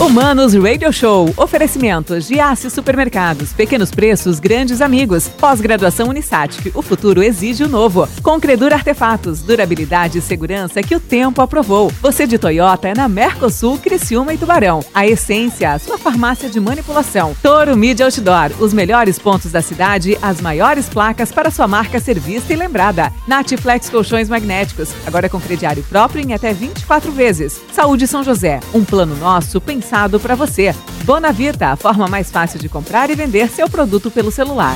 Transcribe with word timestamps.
Humanos 0.00 0.54
Radio 0.54 0.90
Show. 0.90 1.30
Oferecimentos 1.36 2.26
de 2.26 2.40
Aço 2.40 2.70
Supermercados. 2.70 3.52
Pequenos 3.52 3.90
preços, 3.90 4.40
grandes 4.40 4.80
amigos. 4.80 5.28
Pós-graduação 5.28 6.08
Unisatic. 6.08 6.74
O 6.74 6.80
futuro 6.80 7.22
exige 7.22 7.64
o 7.64 7.68
novo. 7.68 8.08
Concredur 8.22 8.72
Artefatos. 8.72 9.42
Durabilidade 9.42 10.16
e 10.16 10.22
segurança 10.22 10.82
que 10.82 10.96
o 10.96 11.00
tempo 11.00 11.42
aprovou. 11.42 11.92
Você 12.00 12.26
de 12.26 12.38
Toyota 12.38 12.88
é 12.88 12.94
na 12.94 13.10
Mercosul, 13.10 13.76
Criciúma 13.76 14.32
e 14.32 14.38
Tubarão. 14.38 14.82
A 14.94 15.06
Essência, 15.06 15.78
sua 15.78 15.98
farmácia 15.98 16.48
de 16.48 16.58
manipulação. 16.58 17.36
Toro 17.42 17.76
Media 17.76 18.06
Outdoor. 18.06 18.52
Os 18.58 18.72
melhores 18.72 19.18
pontos 19.18 19.52
da 19.52 19.60
cidade, 19.60 20.16
as 20.22 20.40
maiores 20.40 20.88
placas 20.88 21.30
para 21.30 21.50
sua 21.50 21.68
marca 21.68 22.00
ser 22.00 22.18
vista 22.18 22.54
e 22.54 22.56
lembrada. 22.56 23.12
Natiflex 23.28 23.90
Colchões 23.90 24.30
Magnéticos. 24.30 24.94
Agora 25.06 25.28
com 25.28 25.38
crediário 25.38 25.82
próprio 25.82 26.24
em 26.26 26.32
até 26.32 26.54
24 26.54 27.12
vezes. 27.12 27.60
Saúde 27.70 28.06
São 28.06 28.24
José. 28.24 28.60
Um 28.72 28.82
plano 28.82 29.14
nosso 29.16 29.60
pensado 29.60 29.89
para 30.20 30.36
você. 30.36 30.72
Bonavita, 31.04 31.68
a 31.68 31.76
forma 31.76 32.06
mais 32.06 32.30
fácil 32.30 32.60
de 32.60 32.68
comprar 32.68 33.10
e 33.10 33.16
vender 33.16 33.48
seu 33.48 33.68
produto 33.68 34.08
pelo 34.10 34.30
celular. 34.30 34.74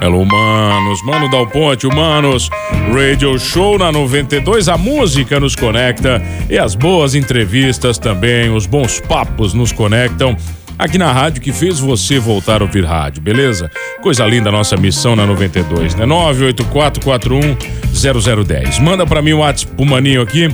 Hello, 0.00 0.22
humanos, 0.22 1.02
Mano 1.02 1.28
Dal 1.30 1.46
Ponte, 1.46 1.86
humanos. 1.86 2.48
Radio 2.94 3.38
Show 3.38 3.78
na 3.78 3.92
92, 3.92 4.68
a 4.68 4.78
música 4.78 5.38
nos 5.38 5.54
conecta 5.54 6.22
e 6.48 6.58
as 6.58 6.74
boas 6.74 7.14
entrevistas 7.14 7.98
também, 7.98 8.54
os 8.54 8.64
bons 8.66 9.00
papos 9.00 9.52
nos 9.52 9.72
conectam 9.72 10.34
aqui 10.78 10.96
na 10.96 11.12
rádio 11.12 11.42
que 11.42 11.52
fez 11.52 11.78
você 11.78 12.18
voltar 12.18 12.62
a 12.62 12.64
ouvir 12.64 12.84
rádio, 12.84 13.22
beleza? 13.22 13.70
Coisa 14.00 14.24
linda 14.24 14.48
a 14.48 14.52
nossa 14.52 14.76
missão 14.76 15.14
na 15.16 15.26
92, 15.26 15.94
né? 15.94 16.06
984410010. 16.06 18.80
Manda 18.80 19.06
para 19.06 19.20
mim 19.20 19.34
o 19.34 19.40
WhatsApp 19.40 19.74
pro 19.74 19.84
maninho 19.84 20.22
aqui 20.22 20.48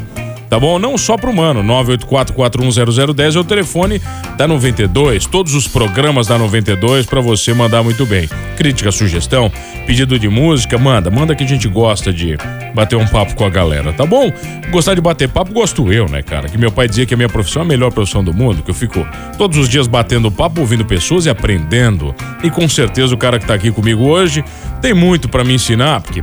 tá 0.53 0.61
bom? 0.61 0.79
Não 0.79 0.99
só 0.99 1.17
pro 1.17 1.35
Mano, 1.35 1.63
984410010 1.65 3.37
é 3.37 3.39
o 3.39 3.45
telefone 3.45 4.03
da 4.37 4.47
92, 4.47 5.25
todos 5.25 5.55
os 5.55 5.67
programas 5.67 6.27
da 6.27 6.37
92 6.37 7.07
para 7.07 7.23
você 7.23 7.55
mandar 7.55 7.83
muito 7.83 8.05
bem. 8.05 8.29
Crítica, 8.55 8.93
sugestão, 8.93 9.51
pedido 9.87 10.19
de 10.19 10.29
música, 10.29 10.77
manda, 10.77 11.11
manda 11.11 11.35
que 11.35 11.43
a 11.43 11.47
gente 11.47 11.67
gosta 11.67 12.13
de 12.13 12.37
bater 12.75 12.97
um 12.97 13.07
papo 13.07 13.35
com 13.35 13.47
a 13.47 13.49
galera, 13.49 13.95
tá 13.95 14.05
bom? 14.05 14.31
Gostar 14.71 14.95
de 14.95 15.01
bater 15.01 15.27
papo, 15.27 15.55
gosto 15.55 15.91
eu, 15.91 16.07
né, 16.07 16.21
cara? 16.21 16.51
Que 16.51 16.59
meu 16.59 16.71
pai 16.71 16.87
dizia 16.87 17.07
que 17.07 17.15
a 17.15 17.17
minha 17.17 17.31
profissão 17.31 17.63
é 17.63 17.65
a 17.65 17.69
melhor 17.69 17.91
profissão 17.91 18.23
do 18.23 18.35
mundo, 18.35 18.63
que 18.63 18.71
eu 18.71 18.75
fico 18.75 19.07
todos 19.39 19.57
os 19.57 19.71
dias 19.71 19.87
batendo 19.87 20.31
papo, 20.31 20.61
ouvindo 20.61 20.85
pessoas 20.85 21.25
e 21.25 21.31
aprendendo. 21.31 22.15
E 22.45 22.51
com 22.51 22.69
certeza 22.69 23.15
o 23.15 23.17
cara 23.17 23.39
que 23.39 23.47
tá 23.47 23.55
aqui 23.55 23.71
comigo 23.71 24.05
hoje 24.05 24.45
tem 24.83 24.93
muito 24.93 25.29
para 25.29 25.45
me 25.45 25.55
ensinar, 25.55 26.01
porque 26.01 26.23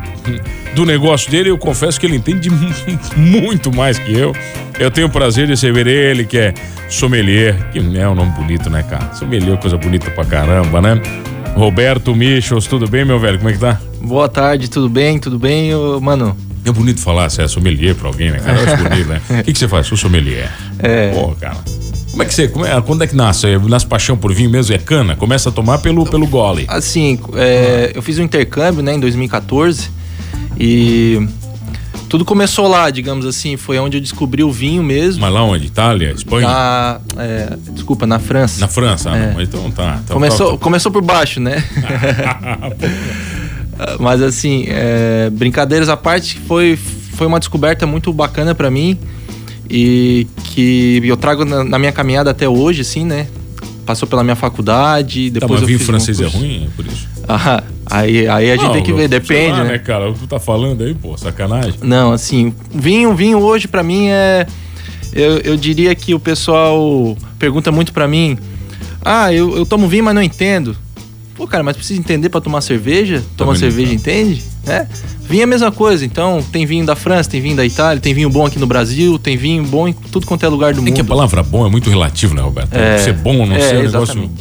do 0.76 0.86
negócio 0.86 1.32
dele 1.32 1.50
eu 1.50 1.58
confesso 1.58 1.98
que 1.98 2.06
ele 2.06 2.18
entende 2.18 2.50
muito 3.16 3.74
mais 3.74 3.98
que 3.98 4.14
eu. 4.14 4.36
Eu 4.78 4.92
tenho 4.92 5.08
o 5.08 5.10
prazer 5.10 5.46
de 5.46 5.54
receber 5.54 5.88
ele, 5.88 6.26
que 6.26 6.38
é 6.38 6.54
sommelier, 6.90 7.72
que 7.72 7.80
é 7.80 8.08
um 8.08 8.14
nome 8.14 8.32
bonito, 8.34 8.70
né, 8.70 8.84
cara? 8.84 9.14
Sommelier 9.14 9.54
é 9.54 9.58
coisa 9.58 9.78
bonita 9.78 10.12
pra 10.12 10.26
caramba, 10.26 10.82
né? 10.82 11.02
Roberto 11.56 12.14
Michels, 12.14 12.68
tudo 12.68 12.88
bem, 12.88 13.06
meu 13.06 13.20
velho? 13.20 13.38
Como 13.38 13.50
é 13.50 13.54
que 13.54 13.60
tá? 13.60 13.80
Boa 14.02 14.28
tarde, 14.28 14.70
tudo 14.70 14.90
bem? 14.90 15.18
Tudo 15.18 15.40
bem, 15.40 15.72
mano? 16.02 16.36
É 16.66 16.72
bonito 16.72 17.00
falar 17.00 17.30
se 17.30 17.42
é 17.42 17.48
sommelier 17.48 17.96
pra 17.96 18.08
alguém, 18.08 18.32
né, 18.32 18.40
cara? 18.40 18.60
Eu 18.60 18.74
acho 18.74 18.84
bonito, 18.84 19.08
né? 19.08 19.22
O 19.40 19.44
que, 19.44 19.54
que 19.54 19.60
você 19.60 19.68
faz? 19.68 19.88
Sou 19.88 19.98
sommelier. 19.98 20.52
É. 20.80 21.12
Pô, 21.14 21.34
cara. 21.40 21.58
Como 22.12 22.24
é 22.24 22.26
que 22.26 22.34
você. 22.34 22.48
Como 22.48 22.66
é, 22.66 22.82
quando 22.82 23.04
é 23.04 23.08
que 23.08 23.16
nasce? 23.16 23.48
Nasce 23.58 23.86
paixão 23.86 24.18
por 24.18 24.34
vinho 24.34 24.50
mesmo? 24.50 24.74
É 24.74 24.78
cana? 24.78 25.16
Começa 25.16 25.50
a 25.50 25.52
tomar 25.52 25.80
pelo, 25.80 26.06
pelo 26.06 26.28
gole. 26.28 26.66
Assim, 26.68 27.20
é, 27.36 27.92
eu 27.94 28.02
fiz 28.02 28.18
um 28.20 28.24
intercâmbio, 28.24 28.82
né, 28.82 28.96
em 28.96 29.00
2014 29.00 29.90
e 30.60 31.28
tudo 32.10 32.26
começou 32.26 32.68
lá, 32.68 32.90
digamos 32.90 33.26
assim, 33.26 33.56
foi 33.56 33.78
onde 33.78 33.98
eu 33.98 34.02
descobri 34.02 34.44
o 34.44 34.52
vinho 34.52 34.82
mesmo. 34.82 35.22
Mas 35.22 35.32
lá 35.32 35.44
onde? 35.44 35.68
Itália? 35.68 36.12
Espanha? 36.12 36.48
Na, 36.48 37.00
é, 37.18 37.56
desculpa, 37.72 38.08
na 38.08 38.18
França. 38.18 38.60
Na 38.60 38.68
França? 38.68 39.12
Ah, 39.12 39.18
é. 39.18 39.34
não, 39.34 39.42
então 39.42 39.72
tá. 39.72 40.00
Então, 40.04 40.16
começou, 40.16 40.48
tá, 40.48 40.54
tá. 40.54 40.58
começou 40.58 40.92
por 40.92 41.04
baixo, 41.04 41.40
né? 41.40 41.64
Mas 44.00 44.22
assim, 44.22 44.66
é, 44.68 45.30
brincadeiras 45.30 45.88
à 45.88 45.96
parte, 45.96 46.40
foi, 46.48 46.78
foi 47.14 47.28
uma 47.28 47.40
descoberta 47.40 47.86
muito 47.86 48.12
bacana 48.12 48.56
para 48.56 48.72
mim 48.72 48.98
e 49.70 50.28
que 50.46 51.02
eu 51.04 51.16
trago 51.16 51.46
na, 51.46 51.64
na, 51.64 51.80
minha 51.80 51.92
caminhada 51.92 52.32
até 52.32 52.48
hoje, 52.48 52.82
assim, 52.82 53.06
né? 53.06 53.28
Passou 53.86 54.08
pela 54.08 54.24
minha 54.24 54.36
faculdade, 54.36 55.30
depois 55.30 55.48
tá, 55.48 55.54
mas 55.54 55.62
eu 55.62 55.68
vinho 55.68 55.80
francês 55.80 56.20
um 56.20 56.26
é 56.26 56.28
ruim, 56.28 56.66
é 56.66 56.70
por 56.76 56.86
isso? 56.86 57.08
Ah, 57.32 57.64
aí, 57.86 58.28
aí 58.28 58.50
a 58.50 58.56
gente 58.56 58.66
não, 58.66 58.74
tem 58.74 58.82
que 58.82 58.92
ver, 58.92 59.08
depende, 59.08 59.52
lá, 59.60 59.64
né? 59.64 59.74
né? 59.74 59.78
cara, 59.78 60.10
o 60.10 60.16
que 60.16 60.22
tu 60.22 60.26
tá 60.26 60.40
falando 60.40 60.84
aí, 60.84 60.96
pô, 60.96 61.16
sacanagem. 61.16 61.76
Não, 61.84 62.12
assim, 62.12 62.52
vinho, 62.74 63.14
vinho 63.14 63.38
hoje 63.38 63.68
para 63.68 63.84
mim 63.84 64.08
é 64.08 64.48
eu, 65.14 65.38
eu 65.40 65.58
diria 65.58 65.94
que 65.96 66.14
o 66.14 66.20
pessoal 66.20 67.18
pergunta 67.38 67.72
muito 67.72 67.94
para 67.94 68.08
mim: 68.08 68.38
"Ah, 69.04 69.34
eu, 69.34 69.58
eu 69.58 69.66
tomo 69.66 69.88
vinho, 69.88 70.04
mas 70.04 70.16
não 70.16 70.24
entendo". 70.24 70.76
Pô, 71.36 71.48
cara, 71.48 71.64
mas 71.64 71.78
precisa 71.78 72.00
entender 72.00 72.30
para 72.30 72.42
tomar 72.42 72.62
cerveja? 72.62 73.24
Tomar 73.38 73.56
cerveja, 73.56 73.94
entende? 73.94 74.44
É. 74.70 74.88
Vinho 75.22 75.42
é 75.42 75.44
a 75.44 75.48
mesma 75.48 75.72
coisa, 75.72 76.04
então 76.04 76.44
tem 76.52 76.66
vinho 76.66 76.86
da 76.86 76.96
França, 76.96 77.30
tem 77.30 77.40
vinho 77.40 77.56
da 77.56 77.66
Itália, 77.66 78.02
tem 78.02 78.14
vinho 78.14 78.30
bom 78.30 78.46
aqui 78.46 78.58
no 78.58 78.66
Brasil, 78.66 79.20
tem 79.20 79.38
vinho 79.38 79.64
bom 79.64 79.88
em 79.88 79.94
tudo 79.94 80.26
quanto 80.26 80.44
é 80.46 80.50
lugar 80.50 80.74
do 80.74 80.78
é 80.78 80.82
mundo. 80.82 80.90
É 80.90 80.96
que 80.96 81.02
a 81.02 81.06
palavra 81.06 81.44
bom 81.44 81.66
é 81.66 81.70
muito 81.70 81.90
relativo, 81.90 82.34
né, 82.34 82.42
Roberto? 82.42 82.74
É, 82.74 82.98
ser 82.98 83.14
bom 83.14 83.38
ou 83.38 83.46
não 83.46 83.56
é, 83.56 83.62
ser 83.62 83.78
um 83.78 83.84
negócio 83.84 84.32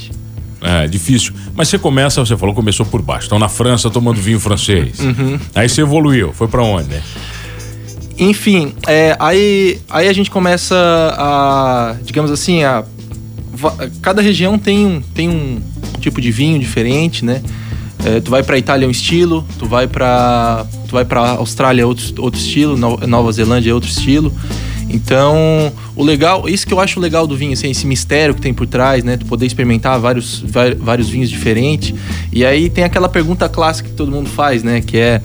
é, 0.63 0.87
difícil. 0.87 1.35
Mas 1.55 1.69
você 1.69 1.79
começa, 1.79 2.25
você 2.25 2.37
falou, 2.37 2.55
começou 2.55 2.87
por 2.87 3.03
baixo. 3.03 3.27
Então 3.27 3.39
na 3.39 3.49
França 3.49 3.91
tomando 3.91 4.21
vinho 4.21 4.41
francês. 4.41 4.99
Uhum. 5.01 5.39
Aí 5.55 5.69
você 5.69 5.83
evoluiu, 5.83 6.33
foi 6.33 6.49
para 6.49 6.63
onde, 6.63 6.89
né? 6.89 7.03
Enfim, 8.19 8.73
é, 8.87 9.17
aí, 9.21 9.79
aí 9.89 10.09
a 10.09 10.13
gente 10.13 10.31
começa 10.31 10.75
a, 11.17 11.97
digamos 12.03 12.31
assim, 12.31 12.65
a 12.65 12.85
cada 14.03 14.23
região 14.23 14.59
tem 14.59 14.87
um, 14.87 15.01
tem 15.01 15.29
um 15.29 15.61
tipo 16.01 16.21
de 16.21 16.31
vinho 16.31 16.59
diferente, 16.59 17.25
né? 17.25 17.43
É, 18.05 18.21
tu 18.21 18.31
vai 18.31 18.43
para 18.43 18.57
Itália 18.57 18.85
é 18.87 18.89
um 18.89 18.93
estilo, 18.93 19.45
tu 19.59 19.67
vai 19.67 19.87
para 19.87 20.65
tu 20.87 20.93
vai 20.93 21.05
para 21.05 21.31
Austrália 21.31 21.83
é 21.83 21.87
outro, 21.87 22.23
outro 22.23 22.41
estilo, 22.41 22.77
Nova 22.77 23.33
Zelândia 23.33 23.71
é 23.71 23.75
outro 23.75 23.91
estilo. 23.91 24.33
Então, 24.91 25.71
o 25.95 26.03
legal, 26.03 26.49
isso 26.49 26.67
que 26.67 26.73
eu 26.73 26.81
acho 26.81 26.99
legal 26.99 27.27
do 27.27 27.37
vinho, 27.37 27.53
assim, 27.53 27.71
esse 27.71 27.87
mistério 27.87 28.35
que 28.35 28.41
tem 28.41 28.55
por 28.55 28.67
trás, 28.67 29.05
né? 29.05 29.19
Tu 29.19 29.27
poder 29.27 29.45
experimentar 29.45 30.01
vários, 30.01 30.43
vários 30.81 31.11
vinhos 31.11 31.29
diferentes. 31.29 31.95
E 32.33 32.45
aí 32.45 32.71
tem 32.71 32.85
aquela 32.85 33.09
pergunta 33.09 33.49
clássica 33.49 33.91
que 33.91 33.95
todo 33.95 34.11
mundo 34.11 34.31
faz, 34.31 34.63
né? 34.63 34.81
Que 34.81 34.97
é 34.97 35.23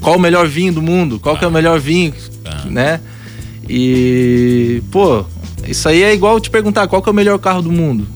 qual 0.00 0.16
o 0.16 0.20
melhor 0.20 0.48
vinho 0.48 0.72
do 0.72 0.82
mundo? 0.82 1.20
Qual 1.20 1.36
que 1.36 1.44
é 1.44 1.48
o 1.48 1.52
melhor 1.52 1.78
vinho, 1.78 2.12
ah. 2.44 2.64
né? 2.66 3.00
E, 3.68 4.82
pô, 4.90 5.24
isso 5.66 5.88
aí 5.88 6.02
é 6.02 6.12
igual 6.12 6.40
te 6.40 6.50
perguntar 6.50 6.88
qual 6.88 7.00
que 7.00 7.08
é 7.08 7.12
o 7.12 7.14
melhor 7.14 7.38
carro 7.38 7.62
do 7.62 7.70
mundo. 7.70 8.06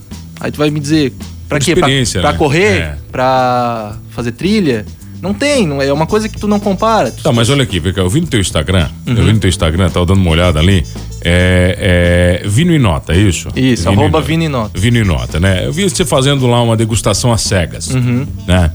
Aí 0.40 0.50
tu 0.50 0.58
vai 0.58 0.70
me 0.70 0.80
dizer, 0.80 1.12
pra 1.48 1.58
quê? 1.58 1.74
Pra, 1.74 1.88
pra 2.20 2.32
né? 2.32 2.38
correr? 2.38 2.78
É. 2.78 2.98
Pra 3.10 3.96
fazer 4.10 4.32
trilha? 4.32 4.84
Não 5.20 5.34
tem, 5.34 5.66
não 5.66 5.82
é 5.82 5.92
uma 5.92 6.06
coisa 6.06 6.28
que 6.28 6.38
tu 6.38 6.46
não 6.46 6.60
compara. 6.60 7.10
Tá, 7.10 7.32
mas 7.32 7.50
olha 7.50 7.64
aqui, 7.64 7.82
eu 7.96 8.08
vi 8.08 8.20
no 8.20 8.26
teu 8.28 8.40
Instagram, 8.40 8.88
uhum. 9.06 9.16
eu 9.16 9.24
vi 9.24 9.32
no 9.32 9.40
teu 9.40 9.48
Instagram, 9.48 9.90
tava 9.90 10.06
dando 10.06 10.20
uma 10.20 10.30
olhada 10.30 10.60
ali. 10.60 10.84
É, 11.24 12.40
é 12.44 12.48
Vino 12.48 12.72
e 12.72 12.78
Nota, 12.78 13.12
é 13.12 13.18
isso? 13.18 13.48
Isso, 13.56 13.90
Vino 13.90 14.02
arroba 14.02 14.20
Vino 14.20 14.44
e 14.44 14.48
Nota. 14.48 14.78
Vino 14.78 14.98
e 14.98 15.04
Nota, 15.04 15.40
né? 15.40 15.66
Eu 15.66 15.72
vi 15.72 15.82
você 15.82 16.04
fazendo 16.04 16.46
lá 16.46 16.62
uma 16.62 16.76
degustação 16.76 17.32
às 17.32 17.40
cegas, 17.42 17.88
uhum. 17.88 18.24
né? 18.46 18.70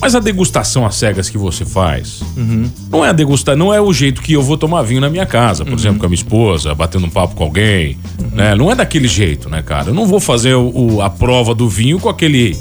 Mas 0.00 0.14
a 0.14 0.20
degustação 0.20 0.86
às 0.86 0.94
cegas 0.94 1.28
que 1.28 1.36
você 1.36 1.64
faz 1.64 2.22
uhum. 2.36 2.70
não 2.90 3.04
é 3.04 3.10
a 3.10 3.12
degustar, 3.12 3.56
não 3.56 3.72
é 3.72 3.80
o 3.80 3.92
jeito 3.92 4.22
que 4.22 4.32
eu 4.32 4.42
vou 4.42 4.56
tomar 4.56 4.82
vinho 4.82 5.00
na 5.00 5.10
minha 5.10 5.26
casa, 5.26 5.64
por 5.64 5.72
uhum. 5.72 5.78
exemplo, 5.78 6.00
com 6.00 6.06
a 6.06 6.08
minha 6.08 6.16
esposa, 6.16 6.74
batendo 6.74 7.06
um 7.06 7.10
papo 7.10 7.34
com 7.34 7.44
alguém, 7.44 7.98
uhum. 8.18 8.30
né? 8.32 8.54
Não 8.54 8.70
é 8.70 8.74
daquele 8.74 9.06
jeito, 9.06 9.50
né, 9.50 9.62
cara? 9.62 9.90
Eu 9.90 9.94
não 9.94 10.06
vou 10.06 10.18
fazer 10.18 10.54
o, 10.54 10.70
o, 10.74 11.02
a 11.02 11.10
prova 11.10 11.54
do 11.54 11.68
vinho 11.68 12.00
com 12.00 12.08
aquele 12.08 12.56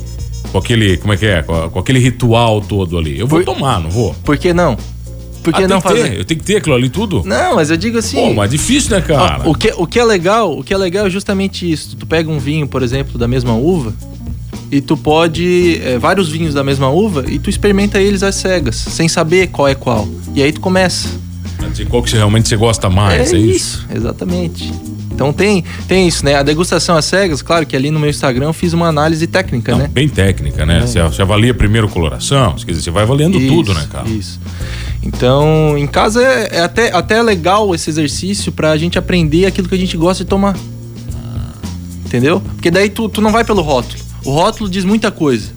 com 0.51 0.57
aquele, 0.57 0.97
como 0.97 1.13
é 1.13 1.17
que 1.17 1.25
é, 1.25 1.43
com, 1.43 1.69
com 1.69 1.79
aquele 1.79 1.99
ritual 1.99 2.61
todo 2.61 2.97
ali. 2.97 3.19
Eu 3.19 3.27
vou 3.27 3.39
por, 3.39 3.45
tomar, 3.45 3.79
não 3.79 3.89
vou. 3.89 4.15
Por 4.23 4.37
que 4.37 4.53
não? 4.53 4.77
Por 5.43 5.53
que 5.53 5.63
ah, 5.63 5.67
não 5.67 5.79
fazer? 5.79 6.09
Ter, 6.09 6.19
eu 6.19 6.25
tenho 6.25 6.39
que 6.39 6.45
ter 6.45 6.57
aquilo 6.57 6.75
ali 6.75 6.89
tudo? 6.89 7.23
Não, 7.25 7.55
mas 7.55 7.69
eu 7.69 7.77
digo 7.77 7.97
assim. 7.97 8.17
Pô, 8.17 8.33
mas 8.33 8.49
é 8.49 8.57
difícil, 8.57 8.91
né, 8.91 9.01
cara? 9.01 9.47
o, 9.49 9.55
que, 9.55 9.73
o 9.77 9.87
que 9.87 9.99
é 9.99 10.03
legal, 10.03 10.57
o 10.57 10.63
que 10.63 10.73
é 10.73 10.77
legal 10.77 11.07
é 11.07 11.09
justamente 11.09 11.69
isso. 11.69 11.95
Tu 11.95 12.05
pega 12.05 12.29
um 12.29 12.39
vinho, 12.39 12.67
por 12.67 12.83
exemplo, 12.83 13.17
da 13.17 13.27
mesma 13.27 13.53
uva, 13.53 13.93
e 14.71 14.81
tu 14.81 14.95
pode. 14.95 15.79
É, 15.83 15.97
vários 15.97 16.29
vinhos 16.29 16.53
da 16.53 16.63
mesma 16.63 16.89
uva, 16.89 17.25
e 17.27 17.39
tu 17.39 17.49
experimenta 17.49 17.99
eles 17.99 18.23
às 18.23 18.35
cegas, 18.35 18.75
sem 18.75 19.07
saber 19.07 19.47
qual 19.47 19.67
é 19.67 19.75
qual. 19.75 20.07
E 20.33 20.41
aí 20.41 20.51
tu 20.51 20.61
começa. 20.61 21.09
Dizer 21.71 21.87
qual 21.87 22.01
que 22.01 22.15
realmente 22.15 22.47
você 22.47 22.55
gosta 22.55 22.89
mais, 22.89 23.31
é, 23.31 23.35
é 23.35 23.39
isso? 23.39 23.85
isso? 23.85 23.87
Exatamente. 23.93 24.71
Então 25.19 25.33
tem, 25.33 25.65
tem 25.85 26.07
isso, 26.07 26.23
né? 26.23 26.35
A 26.35 26.43
degustação 26.43 26.95
às 26.95 27.03
cegas, 27.03 27.41
claro 27.41 27.65
que 27.65 27.75
ali 27.75 27.91
no 27.91 27.99
meu 27.99 28.09
Instagram 28.09 28.45
eu 28.45 28.53
fiz 28.53 28.71
uma 28.71 28.87
análise 28.87 29.27
técnica, 29.27 29.73
Não, 29.73 29.79
né? 29.79 29.87
Bem 29.91 30.07
técnica, 30.07 30.65
né? 30.65 30.77
É. 30.77 30.81
Você, 30.81 31.01
você, 31.01 31.21
avalia 31.21 31.53
primeiro 31.53 31.89
coloração, 31.89 32.55
quer 32.55 32.71
dizer, 32.71 32.83
você 32.83 32.91
vai 32.91 33.03
avaliando 33.03 33.37
isso, 33.37 33.53
tudo, 33.53 33.73
né, 33.73 33.85
cara? 33.91 34.07
Isso. 34.07 34.39
Então, 35.03 35.77
em 35.77 35.85
casa 35.85 36.23
é, 36.23 36.57
é 36.57 36.61
até, 36.61 36.95
até 36.95 37.21
legal 37.21 37.75
esse 37.75 37.89
exercício 37.89 38.51
pra 38.51 38.77
gente 38.77 38.97
aprender 38.97 39.45
aquilo 39.45 39.67
que 39.67 39.75
a 39.75 39.77
gente 39.77 39.97
gosta 39.97 40.23
de 40.23 40.29
tomar. 40.29 40.55
Entendeu? 42.05 42.41
Porque 42.55 42.71
daí 42.71 42.89
tu, 42.89 43.07
tu 43.09 43.21
não 43.21 43.31
vai 43.31 43.43
pelo 43.43 43.61
rótulo. 43.61 44.08
O 44.23 44.31
rótulo 44.31 44.69
diz 44.69 44.83
muita 44.83 45.11
coisa. 45.11 45.49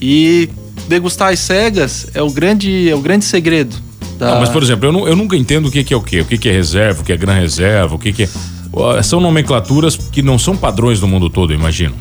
E 0.00 0.48
degustar 0.88 1.32
às 1.32 1.40
cegas 1.40 2.06
é 2.14 2.22
o 2.22 2.30
grande, 2.30 2.88
é 2.88 2.94
o 2.94 3.00
grande 3.00 3.24
segredo. 3.24 3.76
Da... 4.18 4.34
Não, 4.34 4.40
mas, 4.40 4.48
por 4.48 4.62
exemplo, 4.62 4.86
eu, 4.86 4.92
não, 4.92 5.08
eu 5.08 5.16
nunca 5.16 5.36
entendo 5.36 5.66
o 5.68 5.70
que, 5.70 5.84
que 5.84 5.94
é 5.94 5.96
o 5.96 6.02
quê. 6.02 6.20
O 6.20 6.24
que, 6.24 6.38
que 6.38 6.48
é 6.48 6.52
reserva, 6.52 7.02
o 7.02 7.04
que 7.04 7.12
é 7.12 7.16
gran 7.16 7.34
reserva, 7.34 7.94
o 7.94 7.98
que, 7.98 8.12
que 8.12 8.24
é. 8.24 8.28
São 9.02 9.20
nomenclaturas 9.20 9.96
que 9.96 10.22
não 10.22 10.38
são 10.38 10.56
padrões 10.56 11.00
no 11.00 11.08
mundo 11.08 11.28
todo, 11.28 11.52
eu 11.52 11.58
imagino. 11.58 11.94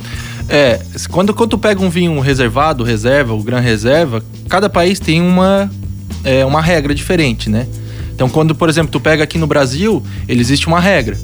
É, 0.47 0.79
quando, 1.09 1.33
quando 1.33 1.51
tu 1.51 1.57
pega 1.57 1.81
um 1.81 1.89
vinho 1.89 2.19
reservado, 2.19 2.83
reserva, 2.83 3.33
ou 3.33 3.43
gran 3.43 3.59
reserva, 3.59 4.23
cada 4.47 4.67
país 4.67 4.99
tem 4.99 5.21
uma, 5.21 5.69
é, 6.23 6.43
uma 6.43 6.61
regra 6.61 6.93
diferente, 6.93 7.49
né? 7.49 7.67
Então, 8.13 8.27
quando, 8.27 8.53
por 8.53 8.67
exemplo, 8.67 8.91
tu 8.91 8.99
pega 8.99 9.23
aqui 9.23 9.37
no 9.37 9.47
Brasil, 9.47 10.03
ele 10.27 10.41
existe 10.41 10.67
uma 10.67 10.79
regra. 10.79 11.17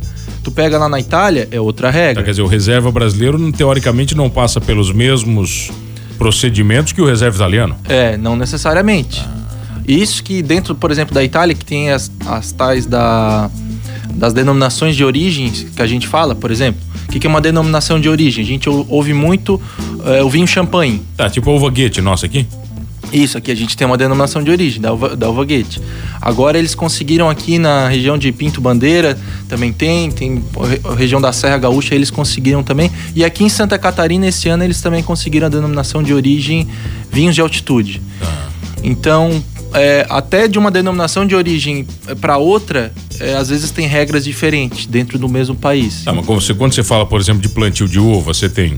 Tu 0.46 0.52
pega 0.52 0.78
lá 0.78 0.88
na 0.88 1.00
Itália, 1.00 1.48
é 1.50 1.60
outra 1.60 1.88
Tá, 1.92 1.98
regra. 1.98 2.24
quer 2.24 2.30
dizer, 2.30 2.44
o 2.44 2.48
reserva 2.48 2.92
brasileiro, 2.92 3.52
teoricamente, 3.52 4.14
não 4.16 4.30
passa 4.30 4.62
pelos 4.62 4.92
mesmos 4.94 5.72
procedimentos 6.20 6.94
que 6.94 7.02
o 7.02 7.06
reserva 7.08 7.36
italiano. 7.36 7.76
É, 7.90 8.16
não 8.16 8.36
necessariamente. 8.36 9.26
Isso 9.88 10.24
que 10.24 10.44
dentro, 10.44 10.76
por 10.76 10.92
exemplo, 10.92 11.16
da 11.16 11.24
Itália, 11.24 11.56
que 11.56 11.66
tem 11.66 11.90
as, 11.92 12.12
as 12.28 12.52
tais 12.52 12.86
da, 12.86 13.50
das 14.14 14.34
denominações 14.34 14.96
de 14.96 15.04
origem 15.04 15.50
que 15.52 15.82
a 15.82 15.88
gente 15.88 16.08
fala, 16.08 16.36
por 16.36 16.52
exemplo. 16.52 16.80
O 17.08 17.12
que, 17.12 17.20
que 17.20 17.26
é 17.26 17.30
uma 17.30 17.42
denominação 17.42 18.00
de 18.00 18.08
origem? 18.08 18.44
A 18.44 18.48
gente 18.48 18.70
ou- 18.70 18.86
ouve 18.88 19.14
muito 19.16 19.60
é, 20.06 20.22
o 20.24 20.30
vinho 20.30 20.46
champanhe. 20.48 21.02
Tá, 21.18 21.28
tipo 21.28 21.50
a 21.50 21.54
uva 21.56 21.70
Goethe 21.72 22.02
nossa 22.02 22.28
aqui. 22.28 22.46
Isso, 23.14 23.38
aqui 23.38 23.50
a 23.52 23.56
gente 23.56 23.78
tem 23.78 23.86
uma 23.88 23.98
denominação 23.98 24.44
de 24.44 24.52
origem, 24.52 24.82
da 24.82 24.92
uva, 24.94 25.16
da 25.16 25.30
uva 25.30 25.46
Goethe. 25.46 25.80
Agora 26.22 26.58
eles 26.58 26.76
conseguiram 26.76 27.30
aqui 27.30 27.58
na 27.58 27.88
região 27.88 28.18
de 28.18 28.32
Pinto 28.32 28.60
Bandeira, 28.60 29.18
também 29.48 29.72
tem, 29.72 30.12
tem 30.12 30.44
a 30.62 30.68
re- 30.68 30.82
a 30.84 30.96
região 30.96 31.22
da 31.22 31.32
Serra 31.32 31.58
Gaúcha, 31.58 31.96
eles 31.96 32.10
conseguiram 32.12 32.62
também. 32.64 32.92
E 33.16 33.24
aqui 33.24 33.44
em 33.44 33.50
Santa 33.50 33.78
Catarina, 33.78 34.28
esse 34.28 34.50
ano, 34.50 34.64
eles 34.64 34.82
também 34.82 35.02
conseguiram 35.04 35.48
a 35.48 35.50
denominação 35.50 36.04
de 36.04 36.14
origem 36.14 36.68
vinhos 37.12 37.36
de 37.36 37.42
altitude. 37.42 38.02
Então, 38.84 39.44
é, 39.74 40.06
até 40.10 40.48
de 40.48 40.58
uma 40.60 40.70
denominação 40.72 41.26
de 41.26 41.36
origem 41.36 41.88
para 42.22 42.38
outra, 42.38 42.92
é, 43.20 43.36
às 43.36 43.50
vezes 43.50 43.72
tem 43.72 43.88
regras 43.88 44.24
diferentes 44.24 44.86
dentro 44.86 45.18
do 45.18 45.28
mesmo 45.28 45.56
país. 45.56 46.04
Tá, 46.04 46.14
mas 46.14 46.26
você- 46.26 46.54
quando 46.54 46.74
você 46.74 46.84
fala, 46.84 47.06
por 47.06 47.20
exemplo, 47.20 47.42
de 47.42 47.50
plantio 47.50 47.88
de 47.88 48.00
uva, 48.00 48.34
você 48.34 48.48
tem 48.50 48.78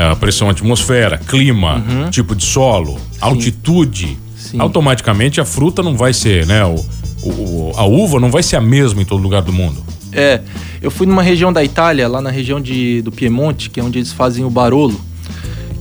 é, 0.00 0.14
pressão 0.14 0.48
atmosfera, 0.48 1.18
clima, 1.18 1.84
tipo 2.10 2.34
de 2.34 2.44
solo, 2.44 2.98
altitude. 3.20 4.06
Uhum. 4.06 4.16
Sim. 4.36 4.60
Automaticamente 4.60 5.40
a 5.40 5.44
fruta 5.44 5.82
não 5.82 5.94
vai 5.96 6.12
ser, 6.12 6.46
né? 6.46 6.64
O, 6.64 6.74
o- 7.22 7.72
a 7.76 7.84
uva 7.84 8.18
não 8.18 8.30
vai 8.30 8.42
ser 8.42 8.56
a 8.56 8.60
mesma 8.60 9.02
em 9.02 9.04
todo 9.04 9.22
lugar 9.22 9.42
do 9.42 9.52
mundo. 9.52 9.84
É, 10.12 10.40
eu 10.82 10.90
fui 10.90 11.06
numa 11.06 11.22
região 11.22 11.52
da 11.52 11.62
Itália, 11.62 12.08
lá 12.08 12.20
na 12.20 12.30
região 12.30 12.60
de, 12.60 13.00
do 13.02 13.12
Piemonte, 13.12 13.68
que 13.70 13.78
é 13.78 13.82
onde 13.84 13.98
eles 13.98 14.10
fazem 14.12 14.44
o 14.44 14.50
Barolo, 14.50 14.98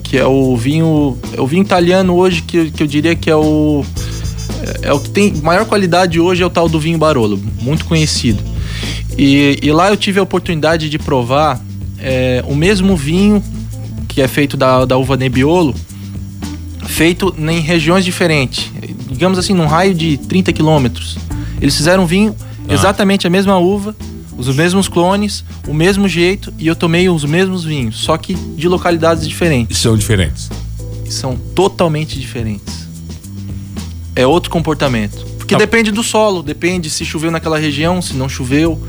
que 0.04 0.18
é 0.18 0.25
o 0.25 0.56
vinho, 0.57 1.18
é 1.36 1.42
o 1.42 1.48
vinho 1.48 1.63
italiano 1.63 2.13
hoje 2.16 2.42
que, 2.44 2.57
eu- 2.57 2.71
que 2.71 2.83
eu 2.83 2.88
diria 2.88 3.16
que 3.16 3.30
é 3.30 3.36
o 3.36 3.83
é, 4.83 4.89
é 4.89 4.94
o 4.94 5.00
que 5.00 5.10
tem 5.10 5.33
maior 5.42 5.66
qualidade 5.66 6.19
hoje 6.19 6.44
é 6.44 6.45
o 6.45 6.50
tal 6.50 6.68
do 6.68 6.80
vinho 6.80 6.98
Barolo, 6.98 7.39
muito 7.62 7.86
conhecido. 7.86 8.44
E, 9.18 9.57
e 9.63 9.71
lá 9.71 9.89
eu 9.89 9.98
tive 9.98 10.19
a 10.19 10.24
oportunidade 10.24 10.89
de 10.89 11.00
provar 11.00 11.60
é, 11.98 12.44
o 12.48 12.56
mesmo 12.56 12.95
vinho 12.95 13.42
que 14.10 14.22
é 14.22 14.28
feito 14.28 14.58
da, 14.58 14.84
da 14.84 14.98
uva 14.98 15.16
Nebbiolo, 15.16 15.74
feito 16.88 17.34
em 17.38 17.62
regiões 17.62 18.04
diferentes, 18.04 18.70
digamos 19.10 19.38
assim, 19.40 19.54
num 19.54 19.68
raio 19.68 19.94
de 19.94 20.18
30 20.18 20.52
quilômetros. 20.52 21.18
Eles 21.62 21.76
fizeram 21.78 22.04
um 22.04 22.06
vinho 22.06 22.36
Ah. 22.68 22.74
exatamente 22.74 23.26
a 23.26 23.30
mesma 23.30 23.58
uva, 23.58 23.96
os 24.38 24.54
mesmos 24.56 24.88
clones, 24.88 25.44
o 25.68 25.74
mesmo 25.74 26.08
jeito, 26.08 26.54
e 26.58 26.68
eu 26.68 26.76
tomei 26.76 27.10
os 27.10 27.24
mesmos 27.24 27.64
vinhos, 27.64 27.98
só 27.98 28.18
que 28.18 28.34
de 28.34 28.68
localidades 28.68 29.28
diferentes. 29.28 29.78
São 29.78 29.96
diferentes. 29.98 30.50
São 31.10 31.36
totalmente 31.56 32.20
diferentes. 32.20 32.88
É 34.16 34.26
outro 34.28 34.50
comportamento. 34.50 35.26
Porque 35.50 35.56
Tá. 35.56 35.66
depende 35.66 35.90
do 35.92 36.04
solo, 36.04 36.44
depende 36.44 36.92
se 36.92 37.04
choveu 37.04 37.31
naquela 37.31 37.57
região, 37.57 38.00
se 38.04 38.13
não 38.13 38.30
choveu, 38.30 38.80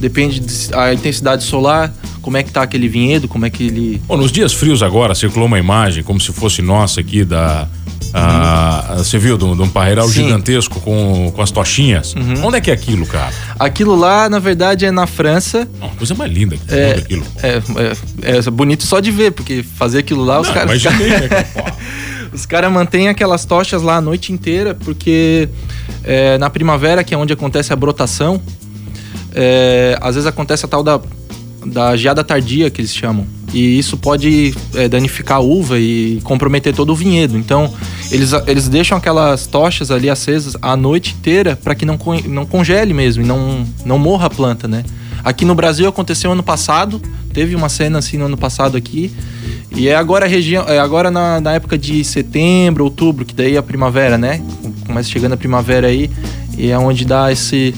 depende 0.00 0.40
da 0.68 0.92
intensidade 0.92 1.44
solar, 1.44 1.92
como 2.20 2.36
é 2.36 2.42
que 2.42 2.50
tá 2.50 2.60
aquele 2.62 2.88
vinhedo, 2.88 3.28
como 3.28 3.46
é 3.46 3.50
que 3.50 3.62
ele. 3.62 4.02
Bom, 4.04 4.16
nos 4.16 4.32
dias 4.32 4.52
frios 4.52 4.82
agora, 4.82 5.14
circulou 5.14 5.46
uma 5.46 5.60
imagem 5.60 6.02
como 6.02 6.20
se 6.20 6.32
fosse 6.32 6.60
nossa 6.60 6.98
aqui 7.00 7.24
da. 7.24 7.68
a- 8.12 8.94
você 8.98 9.16
viu 9.16 9.38
de 9.38 9.44
um 9.44 9.68
parreiral 9.68 10.08
Sim. 10.08 10.24
gigantesco 10.24 10.80
com, 10.80 11.30
com 11.32 11.40
as 11.40 11.52
tochinhas? 11.52 12.16
Onde 12.42 12.56
é 12.56 12.60
que 12.60 12.70
é 12.72 12.74
aquilo, 12.74 13.06
cara? 13.06 13.32
Aquilo 13.56 13.94
lá, 13.94 14.28
na 14.28 14.40
verdade, 14.40 14.84
é 14.86 14.90
na 14.90 15.06
França. 15.06 15.68
Não, 15.80 15.88
coisa 15.90 16.16
mais 16.16 16.32
linda 16.32 16.56
que 16.56 16.74
É, 16.74 16.92
aquilo. 16.94 17.24
é, 17.42 17.62
é, 18.22 18.38
é 18.38 18.50
bonito 18.50 18.84
só 18.84 18.98
de 18.98 19.12
ver, 19.12 19.30
porque 19.30 19.62
fazer 19.62 19.98
aquilo 19.98 20.24
lá, 20.24 20.40
os 20.40 20.48
Não, 20.48 20.54
caras. 20.54 20.82
imaginei, 20.82 21.10
né? 21.10 21.28
Os 22.32 22.46
caras 22.46 22.72
mantêm 22.72 23.08
aquelas 23.08 23.44
tochas 23.44 23.82
lá 23.82 23.96
a 23.96 24.00
noite 24.00 24.32
inteira, 24.32 24.74
porque 24.74 25.48
é, 26.04 26.38
na 26.38 26.50
primavera, 26.50 27.02
que 27.02 27.14
é 27.14 27.18
onde 27.18 27.32
acontece 27.32 27.72
a 27.72 27.76
brotação, 27.76 28.40
é, 29.34 29.98
às 30.00 30.14
vezes 30.14 30.26
acontece 30.26 30.64
a 30.64 30.68
tal 30.68 30.82
da, 30.82 31.00
da 31.64 31.96
geada 31.96 32.22
tardia, 32.22 32.70
que 32.70 32.80
eles 32.80 32.94
chamam. 32.94 33.26
E 33.52 33.78
isso 33.78 33.96
pode 33.96 34.54
é, 34.74 34.88
danificar 34.88 35.38
a 35.38 35.40
uva 35.40 35.78
e 35.78 36.20
comprometer 36.22 36.74
todo 36.74 36.90
o 36.92 36.94
vinhedo. 36.94 37.36
Então, 37.38 37.72
eles, 38.10 38.32
eles 38.46 38.68
deixam 38.68 38.98
aquelas 38.98 39.46
tochas 39.46 39.90
ali 39.90 40.10
acesas 40.10 40.54
a 40.60 40.76
noite 40.76 41.14
inteira 41.18 41.56
para 41.56 41.74
que 41.74 41.86
não, 41.86 41.98
não 42.26 42.44
congele 42.44 42.92
mesmo 42.92 43.22
e 43.22 43.26
não, 43.26 43.66
não 43.84 43.98
morra 43.98 44.26
a 44.26 44.30
planta, 44.30 44.68
né? 44.68 44.84
Aqui 45.24 45.44
no 45.44 45.54
Brasil 45.54 45.88
aconteceu 45.88 46.32
ano 46.32 46.42
passado, 46.42 47.00
teve 47.32 47.54
uma 47.54 47.68
cena 47.68 47.98
assim 47.98 48.16
no 48.16 48.26
ano 48.26 48.36
passado 48.36 48.76
aqui. 48.76 49.12
E 49.76 49.88
é 49.88 49.94
agora 49.94 50.24
a 50.24 50.28
região, 50.28 50.64
é 50.66 50.78
agora 50.78 51.10
na, 51.10 51.40
na 51.40 51.52
época 51.52 51.76
de 51.78 52.02
setembro, 52.02 52.84
outubro, 52.84 53.24
que 53.24 53.34
daí 53.34 53.54
é 53.54 53.58
a 53.58 53.62
primavera, 53.62 54.16
né? 54.18 54.42
Começa 54.86 55.08
chegando 55.08 55.34
a 55.34 55.36
primavera 55.36 55.86
aí 55.88 56.10
e 56.56 56.70
é 56.70 56.78
onde 56.78 57.04
dá 57.04 57.30
esse, 57.30 57.74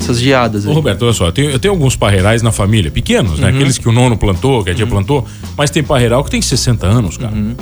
essas 0.00 0.18
geadas. 0.18 0.64
Ô. 0.66 0.72
Roberto, 0.72 1.02
olha 1.04 1.12
só, 1.12 1.26
eu 1.26 1.32
tenho, 1.32 1.50
eu 1.50 1.58
tenho 1.58 1.74
alguns 1.74 1.94
parreirais 1.94 2.42
na 2.42 2.50
família, 2.50 2.90
pequenos, 2.90 3.32
Uhum. 3.38 3.44
né? 3.44 3.48
Aqueles 3.50 3.76
que 3.78 3.88
o 3.88 3.92
nono 3.92 4.16
plantou, 4.16 4.64
que 4.64 4.70
a 4.70 4.74
tia 4.74 4.86
plantou, 4.86 5.24
mas 5.56 5.70
tem 5.70 5.82
parreiral 5.82 6.24
que 6.24 6.30
tem 6.30 6.40
60 6.42 6.86
anos, 6.86 7.16
cara. 7.18 7.34
Uhum. 7.34 7.54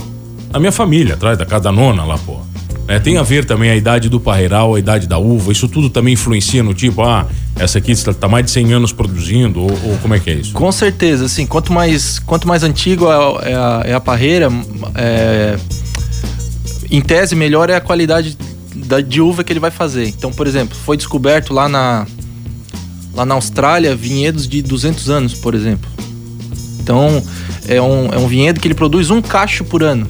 A 0.53 0.59
minha 0.61 0.73
família, 0.73 1.15
atrás 1.15 1.37
da 1.37 1.45
casa 1.45 1.65
da 1.65 1.73
nona 1.73 2.05
lá, 2.05 2.17
pô. 2.19 2.39
É, 2.89 3.01
tem 3.01 3.17
a 3.19 3.23
ver 3.23 3.45
também 3.45 3.71
a 3.71 3.77
idade 3.77 4.09
do 4.09 4.21
parreiral, 4.21 4.75
a 4.75 4.79
idade 4.79 5.09
da 5.09 5.19
uva, 5.19 5.51
isso 5.51 5.69
tudo 5.69 5.91
também 5.91 6.15
influencia 6.15 6.63
no 6.63 6.73
tipo, 6.73 7.03
ah, 7.03 7.27
essa 7.57 7.79
aqui 7.79 7.91
está 7.91 8.15
tá 8.15 8.29
mais 8.29 8.45
de 8.45 8.53
100 8.53 8.73
anos 8.75 8.93
produzindo, 8.93 9.61
ou, 9.61 9.71
ou 9.71 9.99
como 10.01 10.15
é 10.15 10.21
que 10.21 10.31
é 10.31 10.35
isso? 10.35 10.53
Com 10.53 10.71
certeza, 10.71 11.25
assim, 11.25 11.47
quanto 11.47 11.73
mais, 11.73 12.21
quanto 12.21 12.47
mais 12.47 12.63
antigo 12.63 13.07
é, 13.11 13.51
é 13.51 13.55
a, 13.55 13.83
é 13.87 13.95
a 13.95 14.01
parreira, 14.01 14.49
é, 14.95 15.59
em 16.91 17.01
tese, 17.01 17.35
melhor 17.35 17.69
é 17.71 17.75
a 17.75 17.81
qualidade 17.81 18.39
da, 18.75 19.01
de 19.01 19.21
uva 19.21 19.43
que 19.43 19.53
ele 19.53 19.61
vai 19.61 19.71
fazer. 19.71 20.07
Então, 20.09 20.33
por 20.33 20.47
exemplo, 20.47 20.77
foi 20.77 20.97
descoberto 20.97 21.53
lá 21.53 21.69
na, 21.69 22.07
lá 23.15 23.27
na 23.27 23.35
Austrália 23.35 23.97
vinhedos 23.97 24.47
de 24.47 24.63
200 24.63 25.11
anos, 25.11 25.35
por 25.35 25.55
exemplo. 25.55 25.91
Então, 26.81 27.21
é 27.67 27.83
um, 27.83 28.13
é 28.13 28.19
um 28.19 28.29
vinhedo 28.29 28.61
que 28.61 28.69
ele 28.69 28.75
produz 28.75 29.11
um 29.11 29.21
cacho 29.21 29.65
por 29.65 29.83
ano. 29.83 30.07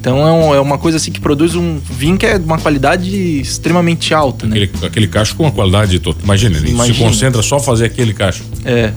Então, 0.00 0.26
é, 0.26 0.32
um- 0.32 0.54
é 0.54 0.60
uma 0.60 0.78
coisa 0.78 0.98
assim 0.98 1.10
que 1.10 1.20
produz 1.20 1.54
um 1.56 1.78
vinho 1.78 2.16
que 2.16 2.26
é 2.26 2.38
de 2.38 2.44
uma 2.44 2.58
qualidade 2.58 3.10
extremamente 3.40 4.14
alta, 4.14 4.46
né? 4.46 4.56
Aquele, 4.62 4.86
aquele 4.86 5.08
cacho 5.08 5.34
com 5.34 5.42
uma 5.44 5.52
qualidade 5.52 5.98
toda. 5.98 6.18
Imagina, 6.22 6.56
ele 6.58 6.68
se 6.68 6.72
Imagina. 6.74 7.08
concentra 7.08 7.42
só 7.42 7.58
fazer 7.58 7.86
aquele 7.86 8.12
cacho. 8.14 8.44
É. 8.64 8.92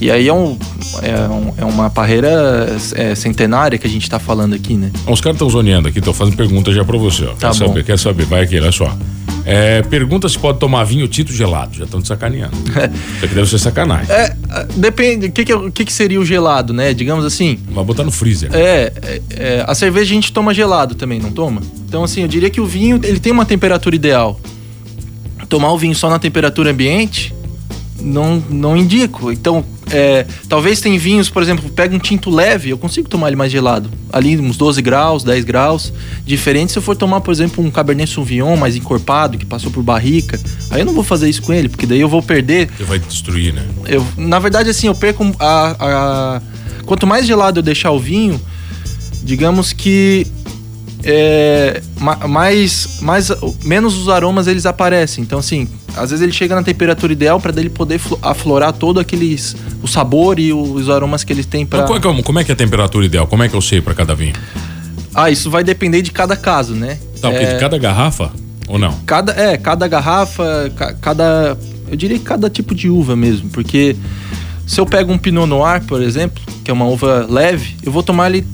E 0.00 0.10
aí 0.10 0.26
é, 0.28 0.32
um, 0.32 0.56
é, 1.02 1.28
um- 1.28 1.54
é 1.58 1.64
uma 1.64 1.90
parreira 1.90 2.66
é, 2.94 3.14
centenária 3.14 3.78
que 3.78 3.86
a 3.86 3.90
gente 3.90 4.08
tá 4.08 4.18
falando 4.18 4.54
aqui, 4.54 4.74
né? 4.74 4.90
Os 5.06 5.20
caras 5.20 5.36
estão 5.36 5.48
zoneando 5.50 5.88
aqui, 5.88 5.98
estão 5.98 6.14
fazendo 6.14 6.36
pergunta 6.36 6.72
já 6.72 6.82
pra 6.84 6.96
você, 6.96 7.24
ó. 7.26 7.34
Tá 7.34 7.50
quer 7.52 7.58
bom. 7.60 7.66
saber, 7.68 7.84
quer 7.84 7.98
saber, 7.98 8.24
vai 8.24 8.42
aqui, 8.42 8.58
olha 8.58 8.72
só. 8.72 8.96
É, 9.44 9.82
pergunta 9.82 10.28
se 10.28 10.38
pode 10.38 10.58
tomar 10.58 10.84
vinho 10.84 11.06
Tito 11.08 11.32
gelado. 11.32 11.76
Já 11.76 11.84
estão 11.84 12.00
te 12.00 12.08
sacaneando. 12.08 12.56
Isso 13.16 13.24
aqui 13.24 13.34
deve 13.34 13.48
ser 13.48 13.58
sacanagem. 13.58 14.12
É, 14.12 14.36
é, 14.50 14.66
depende, 14.76 15.26
o 15.26 15.32
que, 15.32 15.44
que, 15.44 15.70
que, 15.70 15.84
que 15.84 15.92
seria 15.92 16.20
o 16.20 16.24
gelado, 16.24 16.72
né? 16.72 16.92
Digamos 16.94 17.24
assim, 17.24 17.58
Vai 17.70 17.84
botar 17.84 18.04
no 18.04 18.10
freezer. 18.10 18.50
é, 18.54 18.92
é, 19.02 19.22
é, 19.30 19.64
a 19.66 19.74
cerveja 19.74 20.10
a 20.10 20.14
gente 20.14 20.32
toma 20.32 20.52
gelado 20.52 20.94
também, 20.94 21.18
não 21.18 21.30
toma? 21.30 21.62
Então 21.88 22.04
assim, 22.04 22.22
eu 22.22 22.28
diria 22.28 22.50
que 22.50 22.60
o 22.60 22.66
vinho, 22.66 23.00
ele 23.02 23.18
tem 23.18 23.32
uma 23.32 23.44
temperatura 23.44 23.96
ideal. 23.96 24.40
Tomar 25.48 25.72
o 25.72 25.78
vinho 25.78 25.94
só 25.94 26.08
na 26.08 26.18
temperatura 26.18 26.70
ambiente, 26.70 27.34
não, 28.00 28.42
não 28.48 28.76
indico. 28.76 29.32
Então, 29.32 29.64
é, 29.90 30.26
talvez 30.48 30.80
tem 30.80 30.96
vinhos, 30.98 31.28
por 31.28 31.42
exemplo, 31.42 31.68
pega 31.70 31.94
um 31.94 31.98
tinto 31.98 32.30
leve, 32.30 32.70
eu 32.70 32.78
consigo 32.78 33.08
tomar 33.08 33.28
ele 33.28 33.36
mais 33.36 33.50
gelado. 33.52 33.90
Ali 34.12 34.38
uns 34.38 34.56
12 34.56 34.80
graus, 34.82 35.22
10 35.24 35.44
graus. 35.44 35.92
Diferente 36.24 36.72
se 36.72 36.78
eu 36.78 36.82
for 36.82 36.96
tomar, 36.96 37.20
por 37.20 37.32
exemplo, 37.32 37.64
um 37.64 37.70
Cabernet 37.70 38.10
Sauvignon 38.12 38.56
mais 38.56 38.76
encorpado, 38.76 39.36
que 39.38 39.44
passou 39.46 39.70
por 39.70 39.82
barrica. 39.82 40.38
Aí 40.70 40.80
eu 40.80 40.86
não 40.86 40.92
vou 40.94 41.04
fazer 41.04 41.28
isso 41.28 41.42
com 41.42 41.52
ele, 41.52 41.68
porque 41.68 41.86
daí 41.86 42.00
eu 42.00 42.08
vou 42.08 42.22
perder 42.22 42.68
Você 42.76 42.84
vai 42.84 42.98
destruir, 42.98 43.52
né? 43.52 43.64
eu, 43.86 44.06
na 44.16 44.38
verdade, 44.38 44.70
assim, 44.70 44.86
eu 44.86 44.94
perco 44.94 45.24
a, 45.38 45.76
a- 45.78 46.42
Quanto 46.86 47.06
mais 47.06 47.24
gelado 47.26 47.58
eu 47.60 47.62
deixar 47.62 47.90
o 47.92 47.98
vinho, 48.00 48.40
digamos 49.22 49.72
que. 49.72 50.26
É, 51.04 51.80
ma- 51.98 52.26
mais, 52.28 52.98
mais, 53.00 53.30
menos 53.64 53.96
os 53.96 54.08
aromas 54.08 54.46
eles 54.46 54.66
aparecem. 54.66 55.22
Então, 55.24 55.38
assim, 55.38 55.68
às 55.96 56.10
vezes 56.10 56.22
ele 56.22 56.32
chega 56.32 56.54
na 56.54 56.62
temperatura 56.62 57.12
ideal 57.12 57.40
para 57.40 57.52
dele 57.52 57.70
poder 57.70 57.98
flo- 57.98 58.18
aflorar 58.22 58.72
todo 58.72 59.00
aqueles. 59.00 59.56
o 59.82 59.88
sabor 59.88 60.38
e 60.38 60.52
os 60.52 60.88
aromas 60.90 61.24
que 61.24 61.32
ele 61.32 61.44
tem 61.44 61.64
para. 61.64 61.84
Qual 61.84 61.96
é 61.98 62.18
é- 62.18 62.22
como 62.22 62.38
é 62.38 62.44
que 62.44 62.50
é 62.50 62.54
a 62.54 62.56
temperatura 62.56 63.06
ideal? 63.06 63.26
Como 63.26 63.42
é 63.42 63.48
que 63.48 63.54
eu 63.54 63.60
sei 63.62 63.80
pra 63.80 63.94
cada 63.94 64.14
vinho? 64.14 64.34
Ah, 65.14 65.30
isso 65.30 65.50
vai 65.50 65.64
depender 65.64 66.02
de 66.02 66.10
cada 66.12 66.36
caso, 66.36 66.74
né? 66.74 66.98
Tá, 67.20 67.30
porque 67.30 67.44
É, 67.44 67.54
de 67.54 67.60
cada 67.60 67.76
garrafa? 67.78 68.30
ou 68.68 68.78
não? 68.78 68.92
Cada, 69.04 69.32
é, 69.32 69.56
cada 69.56 69.88
garrafa, 69.88 70.70
ca- 70.76 70.94
cada. 70.94 71.58
Eu 71.90 71.96
diria 71.96 72.16
que 72.18 72.24
cada 72.24 72.48
tipo 72.48 72.72
de 72.74 72.88
uva 72.88 73.16
mesmo, 73.16 73.50
porque 73.50 73.96
se 74.64 74.80
eu 74.80 74.86
pego 74.86 75.12
um 75.12 75.18
Pinot 75.18 75.46
Noir, 75.48 75.82
por 75.84 76.00
exemplo, 76.00 76.40
que 76.62 76.70
é 76.70 76.74
uma 76.74 76.84
uva 76.86 77.26
leve, 77.28 77.74
eu 77.82 77.90
vou 77.90 78.02
tomar 78.04 78.30
ele 78.30 78.46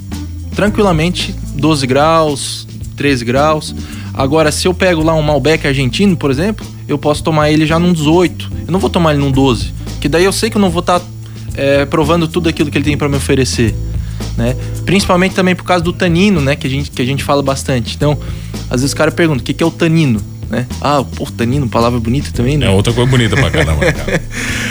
tranquilamente 0.57 1.33
12 1.55 1.87
graus, 1.87 2.67
13 2.97 3.25
graus. 3.25 3.75
Agora, 4.13 4.51
se 4.51 4.67
eu 4.67 4.75
pego 4.75 5.05
lá 5.05 5.15
um 5.15 5.23
Malbec 5.23 5.67
argentino, 5.67 6.17
por 6.17 6.31
exemplo, 6.31 6.67
eu 6.89 6.97
posso 6.99 7.23
tomar 7.23 7.51
ele 7.51 7.67
já 7.67 7.79
num 7.79 7.93
18. 7.93 8.51
Eu 8.67 8.73
não 8.73 8.81
vou 8.81 8.91
tomar 8.91 9.13
ele 9.13 9.21
num 9.21 9.31
12, 9.31 9.73
que 10.01 10.09
daí 10.09 10.25
eu 10.25 10.33
sei 10.33 10.51
que 10.51 10.57
eu 10.57 10.61
não 10.61 10.71
vou 10.71 10.81
estar 10.81 11.01
provando 11.91 12.27
tudo 12.27 12.49
aquilo 12.49 12.71
que 12.71 12.79
ele 12.79 12.85
tem 12.85 12.97
para 12.97 13.09
me 13.09 13.17
oferecer. 13.17 13.75
Né? 14.37 14.57
Principalmente 14.85 15.35
também 15.35 15.55
por 15.55 15.65
causa 15.65 15.83
do 15.85 15.93
tanino, 15.93 16.41
né? 16.41 16.57
Que 16.57 16.67
a 16.67 16.71
gente, 16.71 16.91
que 16.91 17.01
a 17.01 17.05
gente 17.05 17.23
fala 17.23 17.43
bastante. 17.43 17.95
Então, 17.95 18.19
às 18.71 18.81
vezes 18.81 18.93
o 18.93 18.97
cara 18.97 19.11
pergunta, 19.11 19.41
o 19.41 19.45
que, 19.45 19.55
que 19.55 19.63
é 19.63 19.67
o 19.67 19.71
tanino? 19.71 20.21
Né? 20.51 20.67
Ah, 20.81 21.03
pô, 21.03 21.27
tanino, 21.27 21.67
palavra 21.69 21.99
bonita 21.99 22.31
também, 22.33 22.57
né? 22.57 22.67
É 22.67 22.71
outra 22.71 22.93
coisa 22.93 23.11
bonita 23.11 23.35
pra 23.35 23.51
caramba, 23.51 23.81
cara. 23.93 24.23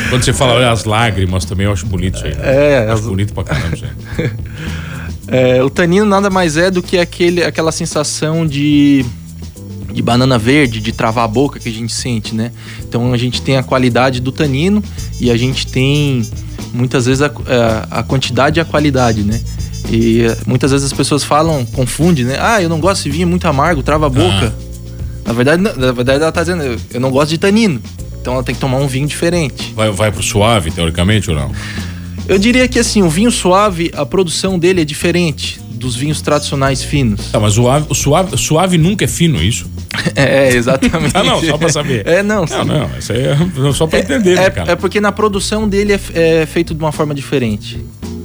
Quando 0.10 0.24
você 0.24 0.32
fala 0.34 0.54
olha, 0.54 0.72
as 0.72 0.86
lágrimas 0.86 1.46
também, 1.46 1.66
eu 1.66 1.74
acho 1.74 1.86
bonito 1.86 2.16
isso 2.16 2.26
aí. 2.26 2.36
Né? 2.36 2.42
É, 2.44 2.78
acho 2.86 2.94
as- 2.94 3.02
bonito 3.08 3.34
pra 3.34 3.44
caramba 3.44 3.76
isso 3.76 3.86
aí. 4.18 4.30
É, 5.28 5.64
o 5.64 5.70
tanino 5.70 6.06
nada 6.06 6.30
mais 6.30 6.56
é 6.58 6.70
do 6.70 6.82
que 6.84 6.98
aquele, 6.98 7.44
aquela 7.44 7.72
sensação 7.72 8.46
de, 8.46 9.04
de 9.92 10.02
banana 10.02 10.38
verde, 10.38 10.80
de 10.80 10.92
travar 10.92 11.26
a 11.26 11.28
boca 11.28 11.60
que 11.60 11.68
a 11.68 11.72
gente 11.72 11.94
sente, 11.94 12.36
né? 12.36 12.52
Então 12.88 13.12
a 13.12 13.18
gente 13.18 13.42
tem 13.42 13.58
a 13.58 13.64
qualidade 13.64 14.20
do 14.20 14.32
tanino 14.32 14.84
e 15.20 15.32
a 15.32 15.38
gente 15.38 15.66
tem 15.68 16.28
muitas 16.74 17.06
vezes 17.06 17.22
a, 17.24 17.28
a, 17.90 18.00
a 18.00 18.04
quantidade 18.04 18.60
e 18.60 18.62
a 18.62 18.66
qualidade, 18.66 19.24
né? 19.24 19.42
E 19.90 20.22
eh, 20.24 20.38
muitas 20.46 20.72
vezes 20.72 20.86
as 20.86 20.94
pessoas 20.94 21.24
falam, 21.24 21.66
confundem, 21.66 22.26
né? 22.26 22.38
Ah, 22.40 22.62
eu 22.62 22.70
não 22.70 22.80
gosto 22.80 23.04
de 23.04 23.10
vinho 23.12 23.28
muito 23.28 23.48
amargo, 23.48 23.82
trava 23.84 24.08
a 24.08 24.10
boca. 24.10 24.54
Na 25.26 25.34
verdade, 25.34 25.62
na 25.62 25.92
verdade 25.92 26.22
ela 26.22 26.32
tá 26.32 26.42
dizendo, 26.42 26.64
eu- 26.64 26.80
eu 26.94 27.00
não 27.00 27.10
gosto 27.10 27.30
de 27.32 27.38
tanino. 27.40 27.82
Então 28.22 28.34
ela 28.34 28.44
tem 28.44 28.54
que 28.56 28.62
tomar 28.62 28.78
um 28.78 28.88
vinho 28.88 29.08
diferente. 29.08 29.74
Vai, 29.76 29.90
vai 29.92 30.12
pro 30.12 30.22
suave, 30.24 30.70
teoricamente, 30.72 31.30
ou 31.30 31.36
não? 31.36 31.52
Eu 32.28 32.38
diria 32.40 32.68
que 32.68 32.80
assim, 32.80 33.02
o 33.04 33.10
vinho 33.10 33.32
suave, 33.32 33.92
a 33.96 34.06
produção 34.06 34.58
dele 34.58 34.82
é 34.82 34.86
diferente 34.86 35.60
dos 35.72 35.96
vinhos 35.96 36.22
tradicionais 36.22 36.82
finos. 36.82 37.28
Tá, 37.32 37.40
mas 37.40 37.58
o, 37.58 37.66
o 37.90 37.94
suave, 37.94 38.36
suave 38.38 38.78
nunca 38.78 39.06
é 39.06 39.08
fino, 39.08 39.42
isso? 39.42 39.70
É, 40.16 40.54
exatamente. 40.54 41.16
Ah, 41.16 41.24
não, 41.24 41.42
só 41.44 41.58
pra 41.58 41.70
saber. 41.70 42.06
É, 42.06 42.22
não. 42.22 42.46
Não, 42.46 42.66
não, 42.66 42.90
isso 43.00 43.12
aí 43.12 43.22
é 43.26 43.38
só 43.74 43.88
pra 43.88 44.00
É, 44.00 44.02
entender, 44.02 44.36
né, 44.36 44.46
é, 44.46 44.50
cara? 44.50 44.72
é 44.72 44.76
porque 44.76 45.00
na 45.02 45.12
produção 45.12 45.68
dele 45.68 45.94
é, 45.94 46.42
é 46.42 46.46
feito 46.46 46.74
de 46.74 46.80
uma 46.80 46.92
forma 46.92 47.14
diferente, 47.16 47.80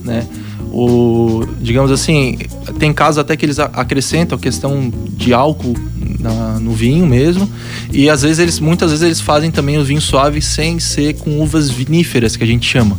né? 0.04 0.26
O, 0.73 1.45
digamos 1.61 1.90
assim, 1.90 2.38
tem 2.78 2.92
casos 2.92 3.19
até 3.19 3.37
que 3.37 3.45
eles 3.47 3.59
acrescentam 3.59 4.37
a 4.37 4.40
questão 4.40 4.92
de 5.16 5.33
álcool 5.33 5.75
na- 6.21 6.59
no 6.61 6.73
vinho 6.73 7.07
mesmo, 7.07 7.50
e 7.92 8.09
às 8.11 8.23
vezes 8.23 8.38
eles, 8.38 8.61
muitas 8.61 8.90
vezes 8.90 9.04
eles 9.04 9.21
fazem 9.21 9.50
também 9.50 9.78
os 9.78 9.88
vinhos 9.88 10.04
suaves 10.04 10.45
sem 10.45 10.78
ser 10.78 11.14
com 11.14 11.40
uvas 11.40 11.71
viníferas 11.71 12.37
que 12.37 12.45
a 12.45 12.47
gente 12.47 12.66
chama. 12.69 12.97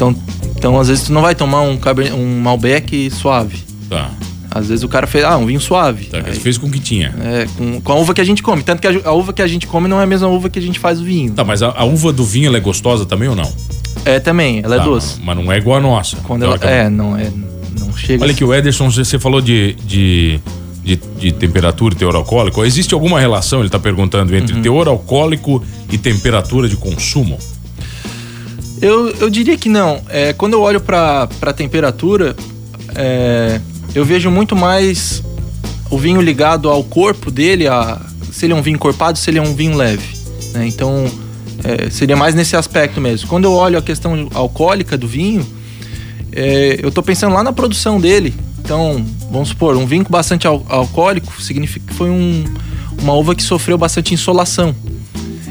Então, 0.00 0.16
então 0.56 0.80
às 0.80 0.88
vezes 0.88 1.04
tu 1.04 1.12
não 1.12 1.20
vai 1.20 1.34
tomar 1.34 1.60
um, 1.60 1.76
Cabernet- 1.76 2.16
um 2.16 2.40
Malbec 2.40 3.10
suave. 3.10 3.58
Tá, 3.88 4.10
Às 4.50 4.68
vezes 4.68 4.82
o 4.82 4.88
cara 4.88 5.06
fez, 5.06 5.24
ah, 5.24 5.36
um 5.36 5.44
vinho 5.44 5.60
suave. 5.60 6.06
tá. 6.06 6.22
Aí- 6.24 6.34
fez 6.34 6.56
com 6.56 6.68
o 6.68 6.70
que 6.70 6.78
tinha. 6.80 7.14
É, 7.22 7.46
com, 7.56 7.80
com 7.82 7.92
a 7.92 7.96
uva 7.96 8.14
que 8.14 8.20
a 8.20 8.24
gente 8.24 8.42
come. 8.42 8.62
Tanto 8.62 8.80
que 8.80 8.86
a, 8.86 9.00
a 9.04 9.12
uva 9.12 9.32
que 9.34 9.42
a 9.42 9.46
gente 9.46 9.66
come 9.66 9.88
não 9.88 10.00
é 10.00 10.04
a 10.04 10.06
mesma 10.06 10.26
uva 10.28 10.48
que 10.48 10.58
a 10.58 10.62
gente 10.62 10.78
faz 10.78 11.00
o 11.00 11.04
vinho. 11.04 11.32
Tá, 11.34 11.44
mas 11.44 11.62
a, 11.62 11.68
a 11.76 11.84
uva 11.84 12.12
do 12.14 12.24
vinho, 12.24 12.46
ela 12.46 12.56
é 12.56 12.60
gostosa 12.60 13.04
também 13.04 13.28
ou 13.28 13.36
não? 13.36 13.50
É 14.06 14.18
também, 14.18 14.60
ela 14.64 14.76
Tá, 14.78 14.82
é 14.82 14.84
doce. 14.86 15.20
Mas 15.22 15.36
não 15.36 15.52
é 15.52 15.58
igual 15.58 15.76
a 15.76 15.80
nossa. 15.80 16.16
Quando 16.24 16.44
ela, 16.44 16.58
teoricamente. 16.58 16.86
é, 16.86 16.90
não 16.96 17.16
é. 17.16 17.30
Não 17.78 17.94
chega. 17.96 18.24
Olha 18.24 18.32
que 18.32 18.42
o 18.44 18.54
Ederson, 18.54 18.90
você 18.90 19.18
falou 19.18 19.40
de, 19.42 19.74
de, 19.86 20.40
de, 20.82 20.96
de 21.18 21.32
temperatura 21.32 21.94
e 21.94 21.96
teor 21.98 22.14
alcoólico. 22.16 22.64
Existe 22.64 22.94
alguma 22.94 23.20
relação, 23.20 23.58
ele 23.60 23.68
está 23.68 23.78
perguntando, 23.78 24.34
entre 24.34 24.56
Uhum. 24.56 24.62
teor 24.62 24.88
alcoólico 24.88 25.62
e 25.92 25.98
temperatura 25.98 26.68
de 26.68 26.76
consumo? 26.76 27.38
Eu, 28.80 29.10
eu 29.16 29.28
diria 29.30 29.56
que 29.56 29.68
não. 29.68 30.00
É, 30.08 30.32
quando 30.32 30.54
eu 30.54 30.60
olho 30.62 30.80
para 30.80 31.28
a 31.42 31.52
temperatura, 31.52 32.34
é, 32.94 33.60
eu 33.94 34.04
vejo 34.04 34.30
muito 34.30 34.56
mais 34.56 35.22
o 35.90 35.98
vinho 35.98 36.20
ligado 36.20 36.68
ao 36.70 36.82
corpo 36.84 37.30
dele, 37.30 37.66
a, 37.66 38.00
se 38.32 38.46
ele 38.46 38.52
é 38.52 38.56
um 38.56 38.62
vinho 38.62 38.76
encorpado, 38.76 39.18
se 39.18 39.28
ele 39.30 39.38
é 39.38 39.42
um 39.42 39.54
vinho 39.54 39.76
leve. 39.76 40.06
né? 40.54 40.66
Então, 40.66 41.10
é, 41.62 41.90
seria 41.90 42.16
mais 42.16 42.34
nesse 42.34 42.56
aspecto 42.56 43.00
mesmo. 43.00 43.28
Quando 43.28 43.44
eu 43.44 43.52
olho 43.52 43.78
a 43.78 43.82
questão 43.82 44.28
alcoólica 44.32 44.96
do 44.96 45.06
vinho, 45.06 45.46
é, 46.32 46.78
eu 46.82 46.90
tô 46.90 47.02
pensando 47.02 47.34
lá 47.34 47.42
na 47.42 47.52
produção 47.52 48.00
dele. 48.00 48.34
Então, 48.60 49.04
vamos 49.30 49.48
supor, 49.50 49.76
um 49.76 49.84
vinho 49.86 50.06
bastante 50.08 50.46
al- 50.46 50.64
alcoólico 50.68 51.40
significa 51.42 51.86
que 51.88 51.94
foi 51.94 52.08
um- 52.08 52.44
uma 53.02 53.12
uva 53.14 53.34
que 53.34 53.42
sofreu 53.42 53.76
bastante 53.76 54.14
insolação. 54.14 54.74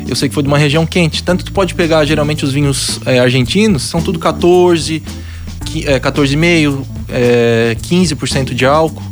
Eu 0.10 0.16
sei 0.16 0.28
que 0.28 0.34
foi 0.34 0.42
de 0.44 0.50
uma 0.50 0.58
região 0.58 0.86
quente. 0.86 1.22
Tanto 1.24 1.46
tu 1.46 1.52
pode 1.52 1.76
pegar 1.76 2.04
geralmente 2.06 2.44
os 2.44 2.52
vinhos 2.52 3.00
é, 3.06 3.20
argentinos, 3.20 3.84
são 3.84 4.02
tudo 4.02 4.18
14, 4.18 5.04
qui- 5.66 5.86
é, 5.88 6.00
14,5, 6.00 6.84
é, 7.10 7.78
15% 7.82 8.54
de 8.56 8.66
álcool, 8.66 9.04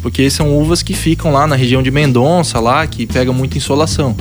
porque 0.00 0.30
são 0.30 0.56
uvas 0.56 0.82
que 0.82 0.94
ficam 0.94 1.32
lá 1.32 1.46
na 1.46 1.56
região 1.56 1.82
de 1.82 1.90
Mendonça, 1.90 2.60
lá 2.60 2.86
que 2.86 3.04
pega 3.06 3.32
muita 3.32 3.58
insolação. 3.58 4.14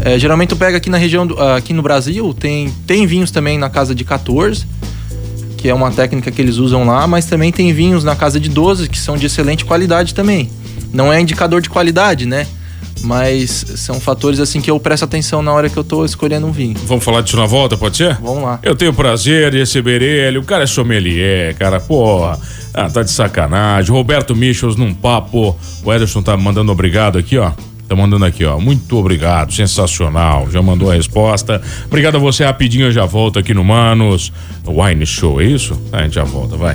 É, 0.00 0.18
geralmente 0.18 0.48
tu 0.50 0.56
pega 0.56 0.76
aqui 0.78 0.88
na 0.88 0.96
região, 0.98 1.26
do- 1.26 1.38
aqui 1.40 1.72
no 1.74 1.82
Brasil, 1.82 2.32
tem, 2.32 2.72
tem 2.86 3.06
vinhos 3.06 3.30
também 3.30 3.58
na 3.58 3.68
casa 3.68 3.94
de 3.94 4.02
14, 4.04 4.64
que 5.58 5.68
é 5.68 5.74
uma 5.74 5.90
técnica 5.90 6.30
que 6.30 6.40
eles 6.40 6.56
usam 6.56 6.84
lá, 6.86 7.06
mas 7.06 7.26
também 7.26 7.52
tem 7.52 7.72
vinhos 7.72 8.02
na 8.04 8.16
casa 8.16 8.38
de 8.40 8.48
12 8.48 8.88
que 8.88 8.98
são 8.98 9.16
de 9.16 9.26
excelente 9.26 9.64
qualidade 9.64 10.14
também. 10.14 10.48
Não 10.92 11.12
é 11.12 11.20
indicador 11.20 11.60
de 11.60 11.68
qualidade, 11.68 12.24
né? 12.24 12.46
Mas 13.02 13.50
são 13.76 14.00
fatores 14.00 14.40
assim 14.40 14.60
que 14.60 14.70
eu 14.70 14.80
presto 14.80 15.04
atenção 15.04 15.42
na 15.42 15.52
hora 15.52 15.68
que 15.68 15.76
eu 15.76 15.84
tô 15.84 16.04
escolhendo 16.04 16.46
um 16.46 16.52
vinho. 16.52 16.74
Vamos 16.86 17.04
falar 17.04 17.20
disso 17.20 17.36
na 17.36 17.46
volta, 17.46 17.76
pode 17.76 17.96
ser? 17.96 18.14
Vamos 18.14 18.42
lá. 18.42 18.58
Eu 18.62 18.74
tenho 18.74 18.90
o 18.90 18.94
prazer 18.94 19.50
de 19.50 19.58
receber 19.58 20.02
ele, 20.02 20.38
o 20.38 20.42
cara 20.42 20.64
é 20.64 20.66
sommelier, 20.66 21.54
cara, 21.56 21.78
pô, 21.78 22.24
ah, 22.24 22.90
tá 22.92 23.02
de 23.02 23.10
sacanagem. 23.10 23.92
Roberto 23.92 24.34
Michels 24.34 24.76
num 24.76 24.94
papo, 24.94 25.56
o 25.84 25.92
Ederson 25.92 26.22
tá 26.22 26.36
mandando 26.36 26.72
obrigado 26.72 27.18
aqui, 27.18 27.38
ó. 27.38 27.52
Tá 27.88 27.94
mandando 27.94 28.24
aqui, 28.24 28.44
ó. 28.44 28.58
Muito 28.58 28.96
obrigado, 28.96 29.52
sensacional. 29.52 30.50
Já 30.50 30.60
mandou 30.60 30.90
a 30.90 30.94
resposta. 30.94 31.62
Obrigado 31.86 32.16
a 32.16 32.18
você, 32.18 32.44
rapidinho, 32.44 32.86
eu 32.86 32.92
já 32.92 33.04
volto 33.04 33.38
aqui 33.38 33.54
no 33.54 33.62
Manos 33.62 34.32
Wine 34.66 35.06
Show, 35.06 35.40
é 35.40 35.44
isso? 35.44 35.80
Ah, 35.92 35.98
a 35.98 36.02
gente 36.02 36.14
já 36.14 36.24
volta, 36.24 36.56
vai. 36.56 36.74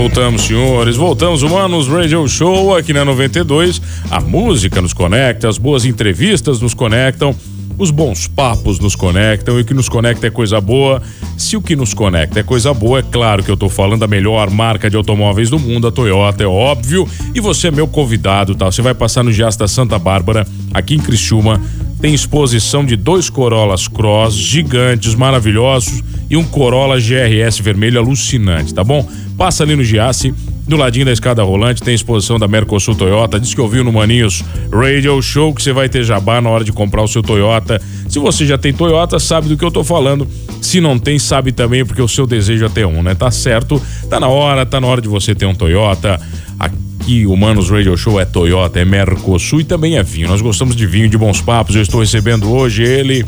Voltamos, 0.00 0.42
senhores. 0.44 0.96
Voltamos, 0.96 1.42
Humanos 1.42 1.86
Radio 1.86 2.26
Show 2.26 2.74
aqui 2.74 2.90
na 2.90 3.04
92. 3.04 3.82
A 4.10 4.18
música 4.18 4.80
nos 4.80 4.94
conecta, 4.94 5.46
as 5.46 5.58
boas 5.58 5.84
entrevistas 5.84 6.58
nos 6.58 6.72
conectam, 6.72 7.36
os 7.76 7.90
bons 7.90 8.26
papos 8.26 8.78
nos 8.78 8.96
conectam 8.96 9.58
e 9.58 9.60
o 9.60 9.64
que 9.64 9.74
nos 9.74 9.90
conecta 9.90 10.26
é 10.26 10.30
coisa 10.30 10.58
boa. 10.58 11.02
Se 11.36 11.54
o 11.54 11.60
que 11.60 11.76
nos 11.76 11.92
conecta 11.92 12.40
é 12.40 12.42
coisa 12.42 12.72
boa, 12.72 13.00
é 13.00 13.02
claro 13.02 13.42
que 13.42 13.50
eu 13.50 13.58
tô 13.58 13.68
falando 13.68 14.00
da 14.00 14.06
melhor 14.06 14.48
marca 14.48 14.88
de 14.88 14.96
automóveis 14.96 15.50
do 15.50 15.58
mundo, 15.58 15.86
a 15.86 15.92
Toyota, 15.92 16.44
é 16.44 16.46
óbvio. 16.46 17.06
E 17.34 17.40
você 17.40 17.68
é 17.68 17.70
meu 17.70 17.86
convidado, 17.86 18.54
tá? 18.54 18.72
Você 18.72 18.80
vai 18.80 18.94
passar 18.94 19.22
no 19.22 19.30
Gias 19.30 19.54
da 19.54 19.68
Santa 19.68 19.98
Bárbara, 19.98 20.46
aqui 20.72 20.94
em 20.94 20.98
Criciúma. 20.98 21.60
Tem 22.00 22.14
exposição 22.14 22.86
de 22.86 22.96
dois 22.96 23.28
Corollas 23.28 23.86
Cross 23.86 24.34
gigantes, 24.34 25.14
maravilhosos 25.14 26.02
e 26.30 26.36
um 26.36 26.44
Corolla 26.44 26.96
GRS 26.98 27.60
vermelho 27.60 27.98
alucinante, 27.98 28.72
tá 28.72 28.84
bom? 28.84 29.06
Passa 29.36 29.64
ali 29.64 29.74
no 29.74 29.82
Giasse, 29.82 30.32
do 30.70 30.76
ladinho 30.76 31.04
da 31.04 31.12
escada 31.12 31.42
rolante, 31.42 31.82
tem 31.82 31.92
exposição 31.92 32.38
da 32.38 32.46
Mercosul 32.46 32.94
Toyota. 32.94 33.40
Diz 33.40 33.52
que 33.52 33.60
ouviu 33.60 33.82
no 33.82 33.92
Maninhos 33.92 34.44
Radio 34.72 35.20
Show 35.20 35.52
que 35.52 35.60
você 35.60 35.72
vai 35.72 35.88
ter 35.88 36.04
jabá 36.04 36.40
na 36.40 36.48
hora 36.48 36.62
de 36.62 36.70
comprar 36.70 37.02
o 37.02 37.08
seu 37.08 37.22
Toyota. 37.22 37.82
Se 38.08 38.20
você 38.20 38.46
já 38.46 38.56
tem 38.56 38.72
Toyota, 38.72 39.18
sabe 39.18 39.48
do 39.48 39.56
que 39.56 39.64
eu 39.64 39.70
tô 39.72 39.82
falando. 39.82 40.28
Se 40.62 40.80
não 40.80 40.96
tem, 40.96 41.18
sabe 41.18 41.50
também, 41.50 41.84
porque 41.84 42.00
o 42.00 42.06
seu 42.06 42.26
desejo 42.26 42.64
é 42.64 42.68
ter 42.68 42.86
um, 42.86 43.02
né? 43.02 43.16
Tá 43.16 43.32
certo? 43.32 43.82
Tá 44.08 44.20
na 44.20 44.28
hora, 44.28 44.64
tá 44.64 44.80
na 44.80 44.86
hora 44.86 45.00
de 45.00 45.08
você 45.08 45.34
ter 45.34 45.46
um 45.46 45.54
Toyota. 45.54 46.20
Aqui 46.56 47.26
o 47.26 47.36
Manos 47.36 47.68
Radio 47.68 47.96
Show 47.96 48.20
é 48.20 48.24
Toyota, 48.24 48.78
é 48.78 48.84
Mercosul 48.84 49.62
e 49.62 49.64
também 49.64 49.96
é 49.96 50.02
vinho. 50.04 50.28
Nós 50.28 50.40
gostamos 50.40 50.76
de 50.76 50.86
vinho, 50.86 51.08
de 51.08 51.18
bons 51.18 51.40
papos. 51.40 51.74
Eu 51.74 51.82
estou 51.82 51.98
recebendo 51.98 52.48
hoje 52.48 52.84
ele, 52.84 53.24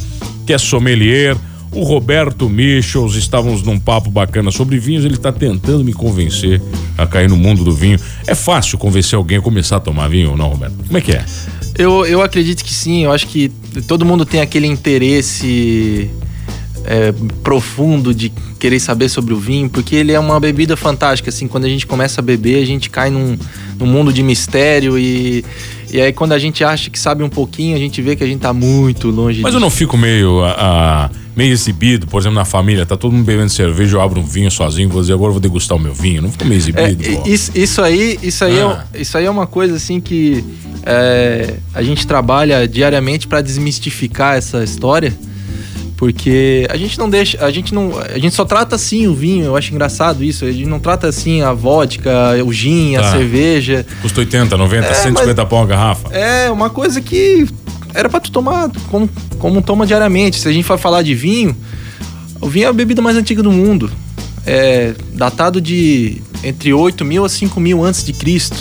que 0.47 0.53
é 0.53 0.59
sommelier, 0.59 1.37
o 1.73 1.83
Roberto 1.83 2.49
Michels. 2.49 3.14
Estávamos 3.14 3.62
num 3.62 3.79
papo 3.79 4.11
bacana 4.11 4.50
sobre 4.50 4.79
vinhos. 4.79 5.05
Ele 5.05 5.14
está 5.14 5.33
tentando 5.33 5.83
me 5.85 5.93
convencer 5.93 6.61
a 6.97 7.07
cair 7.07 7.29
no 7.29 7.37
mundo 7.37 7.64
do 7.64 7.73
vinho. 7.75 7.99
É 8.26 8.35
fácil 8.35 8.79
convencer 8.79 9.17
alguém 9.17 9.38
a 9.38 9.41
começar 9.41 9.76
a 9.76 9.81
tomar 9.81 10.09
vinho 10.09 10.31
ou 10.31 10.37
não, 10.37 10.49
Roberto? 10.49 10.75
Como 10.87 10.99
é 10.99 11.00
que 11.00 11.12
é? 11.12 11.25
Eu, 11.79 12.05
eu 12.05 12.21
acredito 12.23 12.62
que 12.64 12.73
sim, 12.73 13.05
eu 13.05 13.12
acho 13.12 13.26
que 13.26 13.50
todo 13.88 14.05
mundo 14.05 14.26
tem 14.26 14.41
aquele 14.43 14.67
interesse 14.67 16.11
é, 16.85 17.12
profundo 17.43 18.14
de 18.14 18.31
querer 18.59 18.79
saber 18.79 19.09
sobre 19.09 19.33
o 19.33 19.38
vinho, 19.38 19.71
porque 19.71 19.97
ele 19.97 20.12
é 20.12 20.21
uma 20.21 20.38
bebida 20.38 20.76
fantástica, 20.76 21.31
assim, 21.31 21.49
quando 21.49 21.64
a 21.64 21.69
gente 21.69 21.87
começa 21.87 22.21
a 22.21 22.25
beber, 22.25 22.62
a 22.62 22.67
gente 22.67 22.91
cai 22.91 23.09
num, 23.11 23.38
num 23.79 23.87
mundo 23.87 24.12
de 24.12 24.23
mistério 24.23 24.99
e, 24.99 25.45
e 25.91 26.00
aí 26.00 26.12
quando 26.12 26.33
a 26.33 26.38
gente 26.38 26.62
acha 26.62 26.91
que 26.91 26.99
sabe 26.99 27.23
um 27.25 27.29
pouquinho, 27.29 27.75
a 27.75 27.79
gente 27.79 28.02
vê 28.02 28.14
que 28.17 28.23
a 28.23 28.26
gente 28.26 28.41
tá 28.41 28.52
muito 28.52 29.09
longe 29.09 29.41
Mas 29.41 29.50
disso. 29.52 29.57
eu 29.57 29.61
não 29.61 29.71
fico 29.71 29.97
meio. 29.97 30.41
A, 30.45 30.50
a- 31.07 31.11
meio 31.35 31.53
exibido, 31.53 32.07
por 32.07 32.21
exemplo, 32.21 32.37
na 32.37 32.45
família, 32.45 32.85
tá 32.85 32.97
todo 32.97 33.12
mundo 33.12 33.25
bebendo 33.25 33.51
cerveja, 33.51 33.97
eu 33.97 34.01
abro 34.01 34.21
um 34.21 34.25
vinho 34.25 34.51
sozinho, 34.51 34.89
vou 34.89 35.01
dizer, 35.01 35.15
agora 35.15 35.29
eu 35.29 35.35
vou 35.35 35.41
degustar 35.41 35.77
o 35.77 35.81
meu 35.81 35.95
vinho. 35.95 36.23
Não 36.23 36.31
fica 36.31 36.45
meio 36.45 36.59
exibido, 36.59 37.05
é, 37.05 37.29
isso, 37.29 37.51
isso, 37.55 37.83
aí, 37.83 38.19
isso 38.23 38.45
aí, 38.45 38.61
ah. 38.61 38.85
é, 38.93 39.01
isso 39.01 39.17
aí 39.17 39.25
é 39.25 39.31
uma 39.31 39.47
coisa 39.47 39.77
assim 39.77 40.01
que 40.01 40.45
é, 40.85 41.55
a 41.75 41.83
gente 41.83 42.07
trabalha 42.07 42.69
diariamente 42.69 43.27
para 43.27 43.41
desmistificar 43.41 44.37
essa 44.37 44.62
história. 44.62 45.12
Porque 45.97 46.67
a 46.69 46.77
gente 46.77 46.99
não 46.99 47.09
deixa, 47.09 47.45
a 47.45 47.51
gente 47.53 47.73
não, 47.73 47.93
a 47.97 48.19
gente 48.19 48.35
só 48.35 48.45
trata 48.45 48.75
assim 48.75 49.07
o 49.07 49.15
vinho, 49.15 49.45
eu 49.45 49.57
acho 49.57 49.73
engraçado 49.73 50.25
isso, 50.25 50.45
a 50.45 50.51
gente 50.51 50.67
não 50.67 50.81
trata 50.81 51.07
assim 51.07 51.43
a 51.43 51.53
vodka, 51.53 52.11
o 52.45 52.53
gin, 52.53 52.95
tá. 52.95 53.03
a 53.03 53.12
cerveja. 53.12 53.87
Custa 54.03 54.19
80, 54.19 54.57
90, 54.57 54.85
é, 54.85 54.95
150 54.95 55.47
pão 55.47 55.62
a 55.62 55.67
garrafa. 55.67 56.12
É, 56.12 56.51
uma 56.51 56.69
coisa 56.69 57.01
que 57.01 57.47
era 57.95 58.09
para 58.09 58.21
tu 58.21 58.31
tomar 58.31 58.71
como, 58.91 59.09
como 59.39 59.63
toma 59.63 59.87
diariamente. 59.87 60.39
Se 60.39 60.49
a 60.49 60.53
gente 60.53 60.65
for 60.65 60.79
falar 60.79 61.03
de 61.03 61.15
vinho, 61.15 61.57
o 62.41 62.49
vinho 62.49 62.67
é 62.67 62.69
a 62.69 62.73
bebida 62.73 63.01
mais 63.01 63.17
antiga 63.17 63.43
do 63.43 63.53
mundo. 63.53 63.91
É 64.45 64.95
datado 65.15 65.61
de 65.61 66.21
entre 66.43 66.73
8 66.73 67.05
mil 67.05 67.25
a 67.25 67.29
5 67.29 67.61
mil 67.61 67.85
antes 67.85 68.05
de 68.05 68.13
Cristo. 68.13 68.57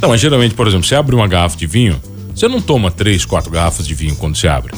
Não, 0.00 0.08
mas 0.08 0.20
geralmente, 0.20 0.54
por 0.54 0.66
exemplo, 0.66 0.84
você 0.84 0.96
abre 0.96 1.14
uma 1.14 1.28
garrafa 1.28 1.56
de 1.56 1.66
vinho, 1.66 2.00
você 2.34 2.48
não 2.48 2.60
toma 2.60 2.90
3, 2.90 3.24
4 3.24 3.50
garrafas 3.50 3.86
de 3.86 3.94
vinho 3.94 4.16
quando 4.16 4.36
você 4.36 4.48
abre. 4.48 4.74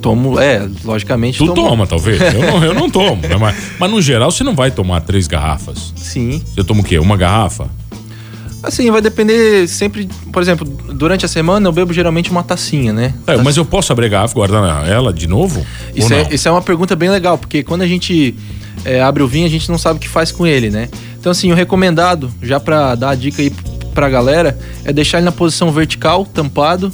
Tomo, 0.00 0.38
é, 0.38 0.68
logicamente. 0.84 1.38
Tu 1.38 1.46
tomo. 1.46 1.68
toma, 1.68 1.86
talvez. 1.86 2.20
Eu 2.20 2.42
não, 2.42 2.64
eu 2.64 2.74
não 2.74 2.90
tomo. 2.90 3.22
Né? 3.22 3.36
Mas, 3.36 3.56
mas 3.78 3.90
no 3.90 4.02
geral 4.02 4.30
você 4.30 4.44
não 4.44 4.54
vai 4.54 4.70
tomar 4.70 5.00
três 5.00 5.26
garrafas. 5.26 5.94
Sim. 5.96 6.42
Você 6.54 6.62
toma 6.62 6.82
o 6.82 6.84
quê? 6.84 6.98
Uma 6.98 7.16
garrafa? 7.16 7.68
Assim, 8.64 8.90
vai 8.90 9.00
depender 9.00 9.68
sempre. 9.68 10.08
Por 10.32 10.42
exemplo, 10.42 10.66
durante 10.66 11.24
a 11.24 11.28
semana 11.28 11.68
eu 11.68 11.72
bebo 11.72 11.92
geralmente 11.92 12.30
uma 12.30 12.42
tacinha, 12.42 12.92
né? 12.92 13.14
É, 13.26 13.36
mas 13.36 13.56
eu 13.56 13.64
posso 13.64 13.92
abrir 13.92 14.06
a 14.06 14.08
garrafa 14.08 14.32
e 14.32 14.34
guardar 14.34 14.88
ela 14.88 15.12
de 15.12 15.26
novo? 15.26 15.64
Isso 15.94 16.12
é, 16.12 16.28
isso 16.32 16.48
é 16.48 16.50
uma 16.50 16.62
pergunta 16.62 16.96
bem 16.96 17.10
legal, 17.10 17.36
porque 17.38 17.62
quando 17.62 17.82
a 17.82 17.86
gente 17.86 18.34
é, 18.84 19.02
abre 19.02 19.22
o 19.22 19.28
vinho, 19.28 19.46
a 19.46 19.50
gente 19.50 19.70
não 19.70 19.78
sabe 19.78 19.98
o 19.98 20.00
que 20.00 20.08
faz 20.08 20.32
com 20.32 20.46
ele, 20.46 20.70
né? 20.70 20.88
Então, 21.18 21.30
assim, 21.30 21.52
o 21.52 21.54
recomendado, 21.54 22.32
já 22.42 22.58
para 22.58 22.94
dar 22.94 23.10
a 23.10 23.14
dica 23.14 23.40
aí 23.42 23.50
pra 23.94 24.08
galera, 24.08 24.58
é 24.84 24.92
deixar 24.92 25.18
ele 25.18 25.24
na 25.24 25.32
posição 25.32 25.70
vertical, 25.70 26.24
tampado 26.26 26.92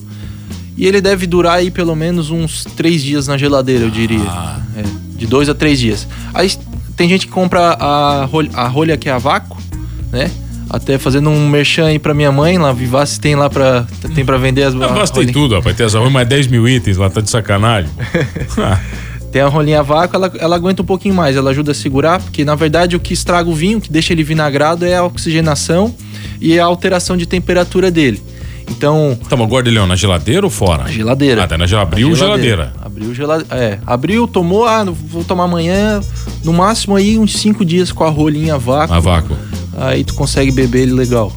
e 0.76 0.86
ele 0.86 1.00
deve 1.00 1.26
durar 1.26 1.56
aí 1.56 1.70
pelo 1.70 1.94
menos 1.94 2.30
uns 2.30 2.64
três 2.64 3.02
dias 3.02 3.26
na 3.26 3.36
geladeira, 3.36 3.84
eu 3.84 3.90
diria. 3.90 4.24
Ah. 4.26 4.60
É, 4.76 4.82
de 5.16 5.26
dois 5.26 5.48
a 5.48 5.54
três 5.54 5.78
dias. 5.78 6.08
Aí 6.32 6.50
tem 6.96 7.06
gente 7.06 7.26
que 7.26 7.32
compra 7.32 7.72
a 7.72 8.24
rolha, 8.24 8.50
a 8.54 8.66
rolha 8.66 8.96
que 8.96 9.08
é 9.08 9.12
a 9.12 9.18
vácuo, 9.18 9.58
né? 10.10 10.30
Até 10.70 10.98
fazendo 10.98 11.28
um 11.28 11.48
merchan 11.48 11.86
aí 11.86 11.98
pra 11.98 12.14
minha 12.14 12.30
mãe, 12.30 12.56
lá, 12.56 12.72
Vivace 12.72 13.20
tem 13.20 13.34
lá 13.34 13.50
pra, 13.50 13.84
tem 14.14 14.24
pra 14.24 14.38
vender 14.38 14.62
as... 14.62 14.72
Vivace 14.72 15.12
tem 15.12 15.26
tudo, 15.26 15.56
rapaz, 15.56 15.76
tem 15.76 15.84
as 15.84 15.94
mais 15.94 16.28
10 16.28 16.46
mil 16.46 16.68
itens 16.68 16.96
lá, 16.96 17.10
tá 17.10 17.20
de 17.20 17.28
sacanagem. 17.28 17.90
Tem 19.32 19.42
a 19.42 19.46
rolinha 19.46 19.78
a 19.78 19.82
vácuo, 19.82 20.16
ela, 20.16 20.32
ela 20.40 20.56
aguenta 20.56 20.82
um 20.82 20.84
pouquinho 20.84 21.14
mais, 21.14 21.36
ela 21.36 21.50
ajuda 21.50 21.70
a 21.70 21.74
segurar, 21.74 22.20
porque 22.20 22.44
na 22.44 22.56
verdade 22.56 22.96
o 22.96 23.00
que 23.00 23.14
estraga 23.14 23.48
o 23.48 23.54
vinho, 23.54 23.80
que 23.80 23.88
deixa 23.88 24.12
ele 24.12 24.24
vinagrado 24.24 24.84
é 24.84 24.96
a 24.96 25.04
oxigenação 25.04 25.94
e 26.40 26.58
a 26.58 26.64
alteração 26.64 27.16
de 27.16 27.26
temperatura 27.26 27.92
dele. 27.92 28.20
Então. 28.68 29.18
Tá, 29.28 29.36
mas 29.36 29.48
guarda 29.48 29.68
ele 29.68 29.84
na 29.86 29.96
geladeira 29.96 30.44
ou 30.44 30.50
fora? 30.50 30.84
Na 30.84 30.90
geladeira. 30.90 31.44
Ah, 31.44 31.46
tá, 31.46 31.56
na 31.56 31.66
geladeira. 31.66 31.96
Abriu 31.96 32.16
geladeira. 32.16 32.56
geladeira. 32.56 32.72
Abriu 32.84 33.14
geladeira. 33.14 33.56
É, 33.56 33.78
abriu, 33.86 34.28
tomou, 34.28 34.66
ah, 34.66 34.84
vou 34.84 35.22
tomar 35.22 35.44
amanhã, 35.44 36.00
no 36.44 36.52
máximo 36.52 36.96
aí 36.96 37.16
uns 37.16 37.34
cinco 37.34 37.64
dias 37.64 37.92
com 37.92 38.02
a 38.04 38.08
rolinha 38.08 38.54
a 38.54 38.58
vácuo. 38.58 38.94
A 38.94 39.00
vácuo. 39.00 39.36
Aí 39.80 40.04
tu 40.04 40.14
consegue 40.14 40.52
beber 40.52 40.82
ele 40.82 40.92
legal. 40.92 41.32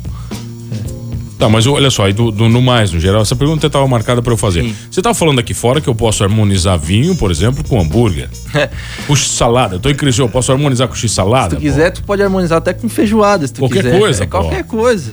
Tá, 1.40 1.50
mas 1.50 1.66
olha 1.66 1.90
só, 1.90 2.10
do, 2.12 2.32
do, 2.32 2.48
no 2.48 2.62
mais, 2.62 2.92
no 2.92 3.00
geral, 3.00 3.22
essa 3.22 3.36
pergunta 3.36 3.68
estava 3.68 3.88
marcada 3.88 4.22
para 4.22 4.32
eu 4.32 4.38
fazer. 4.38 4.64
Sim. 4.64 4.76
Você 4.90 5.00
estava 5.00 5.14
falando 5.14 5.40
aqui 5.40 5.54
fora 5.54 5.82
que 5.82 5.88
eu 5.88 5.96
posso 5.96 6.24
harmonizar 6.24 6.78
vinho, 6.78 7.16
por 7.16 7.32
exemplo, 7.32 7.64
com 7.68 7.80
hambúrguer. 7.80 8.30
Com 9.08 9.16
salada. 9.16 9.76
Eu 9.76 9.80
tô 9.80 9.90
em 9.90 9.96
crise, 9.96 10.22
eu 10.22 10.30
posso 10.30 10.52
harmonizar 10.52 10.88
com 10.88 10.96
x-salada? 10.96 11.52
Se 11.52 11.56
tu 11.58 11.62
quiser, 11.62 11.92
pô. 11.92 11.96
tu 11.98 12.04
pode 12.04 12.22
harmonizar 12.22 12.60
até 12.60 12.72
com 12.72 12.88
feijoada, 12.88 13.46
se 13.46 13.54
tu 13.54 13.60
qualquer 13.60 13.84
quiser. 13.84 14.00
Coisa, 14.00 14.24
é, 14.24 14.28
qualquer 14.28 14.64
coisa. 14.64 15.12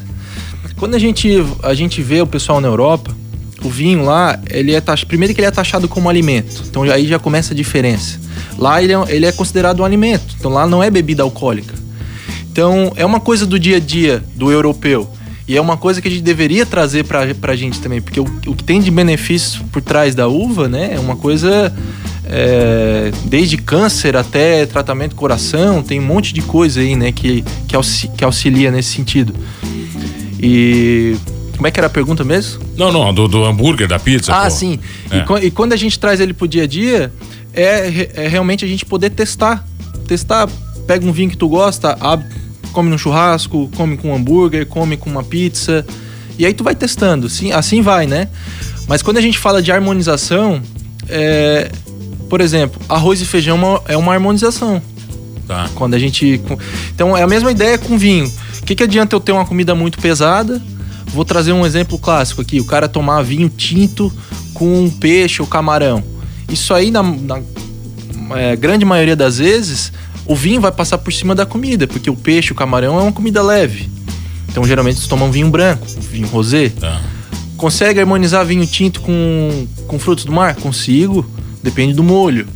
Quando 0.77 0.95
a 0.95 0.99
gente, 0.99 1.45
a 1.63 1.75
gente 1.75 2.01
vê 2.03 2.21
o 2.21 2.27
pessoal 2.27 2.61
na 2.61 2.69
Europa, 2.69 3.11
o 3.65 3.69
vinho 3.69 4.05
lá, 4.05 4.39
ele 4.49 4.73
é 4.73 4.81
tax... 4.81 5.03
primeiro 5.03 5.35
que 5.35 5.41
ele 5.41 5.49
é 5.49 5.51
taxado 5.51 5.89
como 5.89 6.09
alimento. 6.09 6.63
Então 6.69 6.83
aí 6.83 7.07
já 7.09 7.19
começa 7.19 7.53
a 7.53 7.57
diferença. 7.57 8.21
Lá 8.57 8.83
ele 8.83 8.93
é, 8.93 9.05
ele 9.09 9.27
é 9.27 9.33
considerado 9.33 9.81
um 9.81 9.85
alimento. 9.85 10.37
Então 10.39 10.53
lá 10.53 10.67
não 10.67 10.83
é 10.83 10.91
bebida 10.91 11.23
alcoólica. 11.23 11.75
Então 12.51 12.93
é 12.97 13.07
uma 13.07 13.21
coisa 13.21 13.47
do 13.47 13.59
dia 13.59 13.77
a 13.77 13.81
dia 13.81 14.23
do 14.35 14.51
europeu. 14.51 15.09
E 15.47 15.57
é 15.57 15.61
uma 15.61 15.77
coisa 15.77 16.01
que 16.01 16.07
a 16.07 16.11
gente 16.11 16.23
deveria 16.23 16.65
trazer 16.65 17.05
pra, 17.05 17.35
pra 17.35 17.57
gente 17.57 17.81
também, 17.81 18.01
porque 18.01 18.21
o, 18.21 18.25
o 18.47 18.55
que 18.55 18.63
tem 18.63 18.81
de 18.81 18.91
benefício 18.91 19.65
por 19.73 19.83
trás 19.83 20.15
da 20.15 20.29
uva, 20.29 20.69
né, 20.69 20.95
é 20.95 20.99
uma 20.99 21.17
coisa. 21.17 21.73
É, 22.33 23.11
desde 23.25 23.57
câncer 23.57 24.17
até 24.17 24.65
tratamento 24.65 25.11
do 25.11 25.17
coração, 25.17 25.83
tem 25.83 25.99
um 25.99 26.05
monte 26.05 26.33
de 26.33 26.41
coisa 26.41 26.81
aí, 26.81 26.95
né, 26.95 27.11
que, 27.11 27.45
que, 27.67 27.75
auxilia, 27.75 28.17
que 28.17 28.25
auxilia 28.25 28.71
nesse 28.71 28.91
sentido. 28.91 29.35
E 30.41 31.17
como 31.57 31.67
é 31.67 31.71
que 31.73 31.81
era 31.81 31.89
a 31.89 31.91
pergunta 31.91 32.23
mesmo? 32.23 32.63
Não, 32.77 32.93
não, 32.93 33.13
do, 33.13 33.27
do 33.27 33.45
hambúrguer, 33.45 33.89
da 33.89 33.99
pizza. 33.99 34.33
Ah, 34.33 34.45
pô. 34.45 34.51
sim. 34.51 34.79
É. 35.11 35.43
E, 35.43 35.47
e, 35.47 35.51
quando 35.51 35.73
a 35.73 35.77
gente 35.77 35.99
traz 35.99 36.21
ele 36.21 36.33
pro 36.33 36.47
dia 36.47 36.63
a 36.63 36.67
dia, 36.67 37.13
é, 37.53 38.09
é, 38.15 38.29
realmente 38.29 38.65
a 38.65 38.69
gente 38.69 38.85
poder 38.85 39.11
testar. 39.11 39.67
Testar, 40.07 40.49
pega 40.87 41.05
um 41.05 41.11
vinho 41.13 41.31
que 41.31 41.37
tu 41.37 41.49
gosta, 41.49 41.97
abre, 42.01 42.27
come 42.71 42.91
no 42.91 42.99
churrasco, 42.99 43.71
come 43.77 43.97
com 43.97 44.11
um 44.11 44.15
hambúrguer, 44.15 44.67
come 44.67 44.97
com 44.97 45.11
uma 45.11 45.23
pizza. 45.23 45.85
E 46.39 46.47
aí 46.47 46.55
tu 46.55 46.65
vai 46.65 46.75
testando. 46.75 47.29
Sim, 47.29 47.53
assim 47.53 47.83
vai, 47.83 48.07
né? 48.07 48.29
Mas 48.89 49.03
quando 49.03 49.19
a 49.19 49.21
gente 49.21 49.39
fala 49.39 49.63
de 49.63 49.71
harmonização, 49.71 50.63
é, 51.09 51.71
por 52.29 52.41
exemplo, 52.41 52.81
arroz 52.89 53.21
e 53.21 53.25
feijão 53.25 53.83
é 53.87 53.97
uma 53.97 54.13
harmonização. 54.15 54.81
Tá. 55.47 55.69
Quando 55.75 55.95
a 55.95 55.99
gente. 55.99 56.41
Então 56.95 57.17
é 57.17 57.23
a 57.23 57.27
mesma 57.27 57.51
ideia 57.51 57.77
com 57.77 57.99
vinho. 57.99 58.31
O 58.61 58.65
que, 58.65 58.75
que 58.75 58.83
adianta 58.83 59.15
eu 59.15 59.21
ter 59.21 59.33
uma 59.33 59.45
comida 59.45 59.75
muito 59.75 59.99
pesada? 59.99 60.63
Vou 61.07 61.25
trazer 61.25 61.53
um 61.53 61.67
exemplo 61.67 61.99
clássico 61.99 62.41
aqui: 62.41 62.61
o 62.61 62.65
cara 62.65 62.89
tomar 62.89 63.23
vinho 63.23 63.49
tinto 63.49 64.13
com 64.55 64.89
peixe 65.01 65.43
ou 65.43 65.49
camarão. 65.49 66.03
Isso 66.49 66.73
aí, 66.73 66.91
na, 66.91 67.03
na 67.03 67.41
é, 68.37 68.55
grande 68.57 68.85
maioria 68.85 69.17
das 69.17 69.39
vezes, 69.39 69.93
o 70.31 70.37
vinho 70.37 70.61
vai 70.61 70.71
passar 70.71 70.97
por 70.97 71.13
cima 71.13 71.35
da 71.35 71.45
comida, 71.45 71.89
porque 71.89 72.09
o 72.09 72.15
peixe, 72.15 72.53
o 72.53 72.55
camarão 72.55 73.01
é 73.01 73.03
uma 73.03 73.11
comida 73.11 73.43
leve. 73.43 73.91
Então, 74.49 74.65
geralmente, 74.65 75.01
você 75.01 75.09
toma 75.09 75.25
um 75.25 75.31
vinho 75.33 75.51
branco, 75.51 75.85
vinho 76.09 76.29
rosé. 76.29 76.69
Tá. 76.69 77.01
Consegue 77.57 77.99
harmonizar 77.99 78.47
vinho 78.47 78.65
tinto 78.65 79.01
com, 79.01 79.67
com 79.89 79.99
frutos 79.99 80.25
do 80.25 80.31
mar? 80.31 80.55
Consigo, 80.55 81.29
depende 81.61 81.95
do 81.95 82.05
molho. 82.05 82.47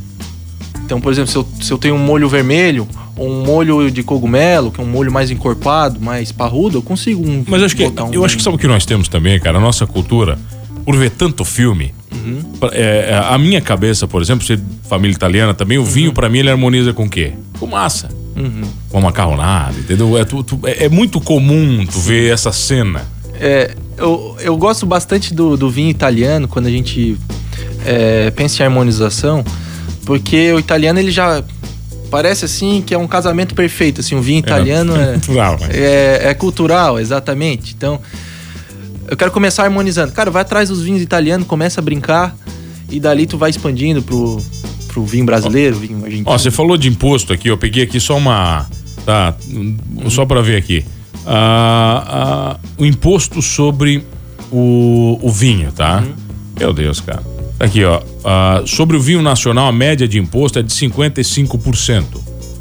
Então, 0.85 1.01
por 1.01 1.11
exemplo, 1.11 1.29
se 1.29 1.35
eu, 1.35 1.47
se 1.61 1.73
eu 1.73 1.77
tenho 1.77 1.95
um 1.95 1.99
molho 1.99 2.29
vermelho 2.29 2.87
ou 3.17 3.29
um 3.29 3.43
molho 3.43 3.91
de 3.91 4.03
cogumelo, 4.03 4.71
que 4.71 4.79
é 4.79 4.83
um 4.83 4.87
molho 4.87 5.11
mais 5.11 5.29
encorpado, 5.29 5.99
mais 5.99 6.31
parrudo, 6.31 6.77
eu 6.77 6.81
consigo 6.81 7.29
um. 7.29 7.43
Mas 7.45 7.61
acho 7.61 7.75
que 7.75 7.83
um... 7.83 8.13
eu 8.13 8.23
acho 8.23 8.37
que 8.37 8.43
sabe 8.43 8.55
o 8.55 8.59
que 8.59 8.67
nós 8.67 8.85
temos 8.85 9.09
também, 9.09 9.37
cara, 9.37 9.57
a 9.57 9.61
nossa 9.61 9.85
cultura, 9.85 10.39
por 10.85 10.95
ver 10.95 11.09
tanto 11.09 11.43
filme. 11.43 11.93
Uhum. 12.25 12.41
É, 12.71 13.11
é, 13.11 13.21
a 13.23 13.37
minha 13.37 13.61
cabeça, 13.61 14.07
por 14.07 14.21
exemplo, 14.21 14.45
ser 14.45 14.59
família 14.89 15.13
italiana 15.13 15.53
também, 15.53 15.77
o 15.77 15.81
uhum. 15.81 15.87
vinho 15.87 16.13
para 16.13 16.29
mim 16.29 16.39
ele 16.39 16.49
harmoniza 16.49 16.93
com 16.93 17.03
o 17.03 17.09
quê? 17.09 17.33
Com 17.59 17.67
massa. 17.67 18.09
Uhum. 18.35 18.61
Com 18.89 19.01
macarronada, 19.01 19.77
entendeu? 19.77 20.17
É, 20.17 20.25
tu, 20.25 20.43
tu, 20.43 20.59
é, 20.65 20.85
é, 20.85 20.89
muito 20.89 21.21
comum 21.21 21.85
tu 21.85 21.99
ver 21.99 22.33
essa 22.33 22.51
cena. 22.51 23.05
É, 23.39 23.75
eu, 23.97 24.35
eu 24.39 24.57
gosto 24.57 24.85
bastante 24.85 25.33
do, 25.33 25.55
do 25.55 25.69
vinho 25.69 25.89
italiano 25.89 26.47
quando 26.47 26.67
a 26.67 26.71
gente 26.71 27.17
é, 27.85 28.31
pensa 28.31 28.63
em 28.63 28.65
harmonização 28.65 29.43
porque 30.05 30.53
o 30.53 30.59
italiano, 30.59 30.99
ele 30.99 31.11
já 31.11 31.43
parece 32.09 32.45
assim 32.45 32.81
que 32.85 32.93
é 32.93 32.97
um 32.97 33.07
casamento 33.07 33.55
perfeito, 33.55 34.01
assim, 34.01 34.15
um 34.15 34.21
vinho 34.21 34.37
é, 34.37 34.39
italiano 34.39 34.95
é, 34.95 35.13
cultural, 35.13 35.59
né? 35.59 35.69
é, 35.73 36.21
é, 36.29 36.33
cultural, 36.33 36.99
exatamente. 36.99 37.73
Então, 37.75 37.99
eu 39.07 39.17
quero 39.17 39.31
começar 39.31 39.63
harmonizando. 39.63 40.11
Cara, 40.11 40.31
vai 40.31 40.41
atrás 40.41 40.69
dos 40.69 40.81
vinhos 40.81 41.01
italianos, 41.01 41.47
começa 41.47 41.79
a 41.79 41.83
brincar 41.83 42.35
e 42.89 42.99
dali 42.99 43.25
tu 43.25 43.37
vai 43.37 43.49
expandindo 43.49 44.01
pro, 44.01 44.41
pro 44.87 45.05
vinho 45.05 45.25
brasileiro, 45.25 45.77
vinho 45.77 46.03
argentino. 46.03 46.29
Ó, 46.29 46.37
você 46.37 46.51
falou 46.51 46.77
de 46.77 46.87
imposto 46.87 47.33
aqui, 47.33 47.47
eu 47.49 47.57
peguei 47.57 47.83
aqui 47.83 47.99
só 47.99 48.17
uma, 48.17 48.65
tá, 49.05 49.35
só 50.09 50.25
para 50.25 50.41
ver 50.41 50.57
aqui. 50.57 50.85
Ah, 51.25 52.03
ah, 52.07 52.59
o 52.77 52.85
imposto 52.85 53.41
sobre 53.41 54.03
o, 54.51 55.19
o 55.21 55.31
vinho, 55.31 55.71
tá? 55.71 56.03
Uhum. 56.05 56.13
Meu 56.59 56.73
Deus, 56.73 57.01
cara. 57.01 57.23
Aqui, 57.59 57.83
ó. 57.83 57.99
Uh, 57.99 58.67
sobre 58.67 58.97
o 58.97 58.99
vinho 58.99 59.21
nacional, 59.21 59.67
a 59.67 59.71
média 59.71 60.07
de 60.07 60.19
imposto 60.19 60.59
é 60.59 60.63
de 60.63 60.73
55%. 60.73 62.03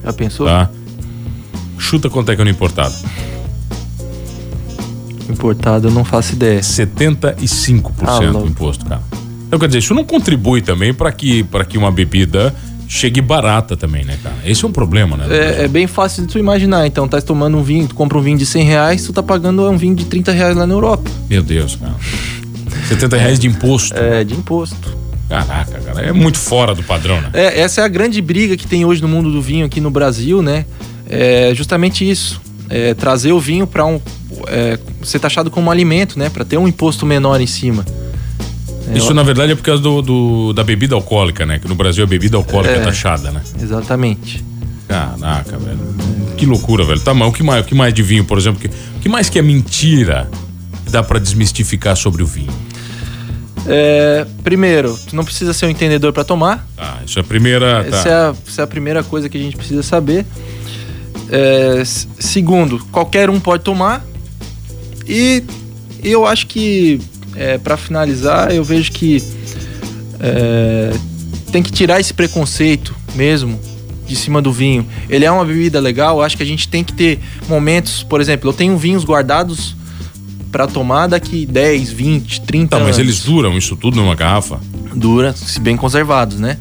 Já 0.04 0.12
pensou? 0.12 0.46
Tá? 0.46 0.70
Chuta 1.78 2.08
quanto 2.08 2.30
é 2.30 2.36
que 2.36 2.42
é 2.42 2.44
no 2.44 2.50
importado. 2.50 2.94
Importado 5.28 5.88
eu 5.88 5.92
não 5.92 6.04
faço 6.04 6.34
ideia. 6.34 6.60
75% 6.60 7.92
ah, 8.02 8.18
do 8.18 8.46
imposto, 8.46 8.84
cara. 8.84 9.02
Então, 9.46 9.58
quer 9.58 9.66
dizer, 9.66 9.78
isso 9.78 9.94
não 9.94 10.04
contribui 10.04 10.60
também 10.60 10.92
para 10.92 11.12
que, 11.12 11.46
que 11.68 11.78
uma 11.78 11.90
bebida 11.90 12.54
chegue 12.88 13.20
barata 13.20 13.76
também, 13.76 14.04
né, 14.04 14.18
cara? 14.22 14.36
Esse 14.44 14.64
é 14.64 14.68
um 14.68 14.72
problema, 14.72 15.16
né? 15.16 15.26
É, 15.30 15.64
é, 15.64 15.68
bem 15.68 15.86
fácil 15.86 16.26
de 16.26 16.32
tu 16.32 16.38
imaginar. 16.38 16.86
Então, 16.86 17.08
tá 17.08 17.20
tomando 17.20 17.56
um 17.56 17.62
vinho, 17.62 17.88
tu 17.88 17.94
compra 17.94 18.18
um 18.18 18.20
vinho 18.20 18.38
de 18.38 18.46
100 18.46 18.64
reais, 18.64 19.04
tu 19.04 19.12
tá 19.12 19.22
pagando 19.22 19.68
um 19.68 19.76
vinho 19.76 19.94
de 19.94 20.04
30 20.04 20.32
reais 20.32 20.56
lá 20.56 20.66
na 20.66 20.74
Europa. 20.74 21.10
Meu 21.28 21.42
Deus, 21.42 21.76
cara. 21.76 21.94
70 22.88 23.16
reais 23.16 23.38
de 23.38 23.46
imposto. 23.46 23.96
É, 23.96 24.24
de 24.24 24.34
imposto. 24.34 25.04
Caraca, 25.28 25.80
cara, 25.80 26.00
é 26.02 26.12
muito 26.12 26.38
fora 26.38 26.74
do 26.74 26.82
padrão, 26.82 27.20
né? 27.20 27.30
É, 27.32 27.60
essa 27.60 27.80
é 27.80 27.84
a 27.84 27.88
grande 27.88 28.20
briga 28.20 28.56
que 28.56 28.66
tem 28.66 28.84
hoje 28.84 29.00
no 29.00 29.08
mundo 29.08 29.32
do 29.32 29.40
vinho 29.40 29.64
aqui 29.64 29.80
no 29.80 29.90
Brasil, 29.90 30.42
né? 30.42 30.66
É 31.08 31.52
justamente 31.54 32.08
isso. 32.08 32.40
É 32.68 32.94
trazer 32.94 33.32
o 33.32 33.40
vinho 33.40 33.66
para 33.66 33.84
um. 33.84 34.00
É, 34.48 34.78
ser 35.02 35.18
taxado 35.18 35.50
como 35.50 35.70
alimento, 35.70 36.18
né? 36.18 36.28
Para 36.28 36.44
ter 36.44 36.56
um 36.56 36.66
imposto 36.68 37.06
menor 37.06 37.40
em 37.40 37.46
cima. 37.46 37.84
É, 38.88 38.98
isso, 38.98 39.14
na 39.14 39.22
verdade, 39.22 39.52
é 39.52 39.54
por 39.54 39.62
causa 39.62 39.82
do, 39.82 40.02
do, 40.02 40.52
da 40.52 40.62
bebida 40.62 40.94
alcoólica, 40.94 41.46
né? 41.46 41.58
Que 41.58 41.68
no 41.68 41.74
Brasil 41.74 42.04
a 42.04 42.06
bebida 42.06 42.36
alcoólica 42.36 42.74
é, 42.74 42.78
é 42.78 42.84
taxada, 42.84 43.30
né? 43.30 43.40
Exatamente. 43.60 44.44
Caraca, 44.86 45.56
velho. 45.56 45.78
Que 46.36 46.46
loucura, 46.46 46.84
velho. 46.84 47.00
Tá, 47.00 47.14
mas 47.14 47.28
o 47.28 47.32
que 47.32 47.42
mais, 47.42 47.64
o 47.64 47.68
que 47.68 47.74
mais 47.74 47.94
de 47.94 48.02
vinho, 48.02 48.24
por 48.24 48.36
exemplo? 48.36 48.60
O 48.96 49.00
que 49.00 49.08
mais 49.08 49.28
que 49.28 49.38
é 49.38 49.42
mentira 49.42 50.28
que 50.84 50.90
dá 50.90 51.02
para 51.02 51.18
desmistificar 51.18 51.96
sobre 51.96 52.22
o 52.22 52.26
vinho? 52.26 52.52
É, 53.66 54.26
primeiro, 54.42 54.98
tu 55.08 55.16
não 55.16 55.24
precisa 55.24 55.54
ser 55.54 55.66
um 55.66 55.70
entendedor 55.70 56.12
para 56.12 56.24
tomar. 56.24 56.66
Ah, 56.76 56.98
isso 57.06 57.18
é 57.18 57.22
a 57.22 57.24
primeira. 57.24 57.84
Essa, 57.86 58.02
tá. 58.02 58.08
é 58.08 58.12
a, 58.12 58.34
essa 58.46 58.62
é 58.62 58.64
a 58.64 58.66
primeira 58.66 59.02
coisa 59.02 59.28
que 59.28 59.38
a 59.38 59.40
gente 59.40 59.56
precisa 59.56 59.82
saber. 59.82 60.26
É, 61.30 61.82
segundo, 62.18 62.78
qualquer 62.92 63.30
um 63.30 63.40
pode 63.40 63.62
tomar. 63.62 64.04
E 65.06 65.42
eu 66.02 66.26
acho 66.26 66.46
que, 66.46 67.00
é, 67.34 67.58
para 67.58 67.76
finalizar, 67.76 68.52
eu 68.54 68.64
vejo 68.64 68.92
que 68.92 69.22
é, 70.20 70.92
tem 71.52 71.62
que 71.62 71.72
tirar 71.72 72.00
esse 72.00 72.12
preconceito 72.12 72.94
mesmo 73.14 73.60
de 74.06 74.16
cima 74.16 74.42
do 74.42 74.52
vinho. 74.52 74.86
Ele 75.08 75.24
é 75.24 75.30
uma 75.30 75.44
bebida 75.44 75.80
legal, 75.80 76.22
acho 76.22 76.36
que 76.36 76.42
a 76.42 76.46
gente 76.46 76.68
tem 76.68 76.84
que 76.84 76.92
ter 76.92 77.20
momentos, 77.48 78.02
por 78.02 78.20
exemplo, 78.20 78.50
eu 78.50 78.52
tenho 78.52 78.76
vinhos 78.76 79.04
guardados 79.04 79.74
para 80.52 80.66
tomar 80.66 81.08
daqui 81.08 81.46
10, 81.46 81.90
20, 81.90 82.40
30 82.42 82.68
tá, 82.68 82.76
anos. 82.76 82.88
Mas 82.88 82.98
eles 82.98 83.24
duram 83.24 83.56
isso 83.58 83.76
tudo 83.76 83.96
numa 83.96 84.14
garrafa? 84.14 84.60
Dura, 84.94 85.32
se 85.32 85.58
bem 85.58 85.76
conservados, 85.76 86.38
né? 86.38 86.58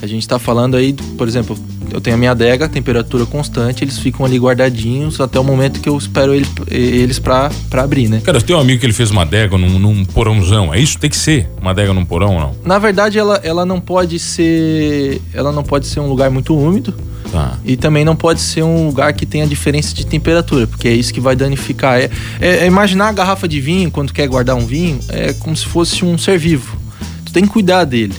A 0.00 0.06
gente 0.06 0.26
tá 0.28 0.38
falando 0.38 0.76
aí, 0.76 0.92
por 0.92 1.26
exemplo, 1.26 1.58
eu 1.92 2.00
tenho 2.00 2.14
a 2.14 2.18
minha 2.18 2.30
adega, 2.30 2.68
temperatura 2.68 3.26
constante, 3.26 3.82
eles 3.82 3.98
ficam 3.98 4.24
ali 4.24 4.38
guardadinhos 4.38 5.20
até 5.20 5.40
o 5.40 5.44
momento 5.44 5.80
que 5.80 5.88
eu 5.88 5.96
espero 5.96 6.34
eles, 6.34 6.48
eles 6.70 7.18
pra, 7.18 7.50
pra 7.68 7.82
abrir, 7.82 8.08
né? 8.08 8.20
Cara, 8.22 8.40
tem 8.40 8.54
um 8.54 8.60
amigo 8.60 8.78
que 8.78 8.86
ele 8.86 8.92
fez 8.92 9.10
uma 9.10 9.22
adega 9.22 9.56
num, 9.56 9.78
num 9.78 10.04
porãozão, 10.04 10.72
é 10.72 10.78
isso? 10.78 10.98
Tem 10.98 11.10
que 11.10 11.16
ser 11.16 11.48
uma 11.60 11.70
adega 11.70 11.92
num 11.92 12.04
porão 12.04 12.34
ou 12.34 12.40
não? 12.40 12.54
Na 12.64 12.78
verdade, 12.78 13.18
ela, 13.18 13.40
ela 13.42 13.64
não 13.64 13.80
pode 13.80 14.18
ser. 14.18 15.20
Ela 15.32 15.50
não 15.50 15.62
pode 15.62 15.86
ser 15.86 16.00
um 16.00 16.08
lugar 16.08 16.30
muito 16.30 16.56
úmido. 16.56 16.94
Tá. 17.30 17.58
E 17.64 17.76
também 17.76 18.04
não 18.04 18.16
pode 18.16 18.40
ser 18.40 18.62
um 18.62 18.86
lugar 18.86 19.12
que 19.12 19.26
tenha 19.26 19.46
diferença 19.46 19.94
de 19.94 20.06
temperatura, 20.06 20.66
porque 20.66 20.88
é 20.88 20.94
isso 20.94 21.12
que 21.12 21.20
vai 21.20 21.36
danificar. 21.36 21.98
É, 21.98 22.10
é, 22.40 22.48
é 22.58 22.66
imaginar 22.66 23.08
a 23.08 23.12
garrafa 23.12 23.46
de 23.46 23.60
vinho, 23.60 23.90
quando 23.90 24.12
quer 24.12 24.26
guardar 24.28 24.56
um 24.56 24.64
vinho, 24.64 24.98
é 25.08 25.32
como 25.34 25.54
se 25.54 25.66
fosse 25.66 26.04
um 26.04 26.16
ser 26.16 26.38
vivo. 26.38 26.78
Tu 27.26 27.32
tem 27.32 27.44
que 27.44 27.50
cuidar 27.50 27.84
dele. 27.84 28.14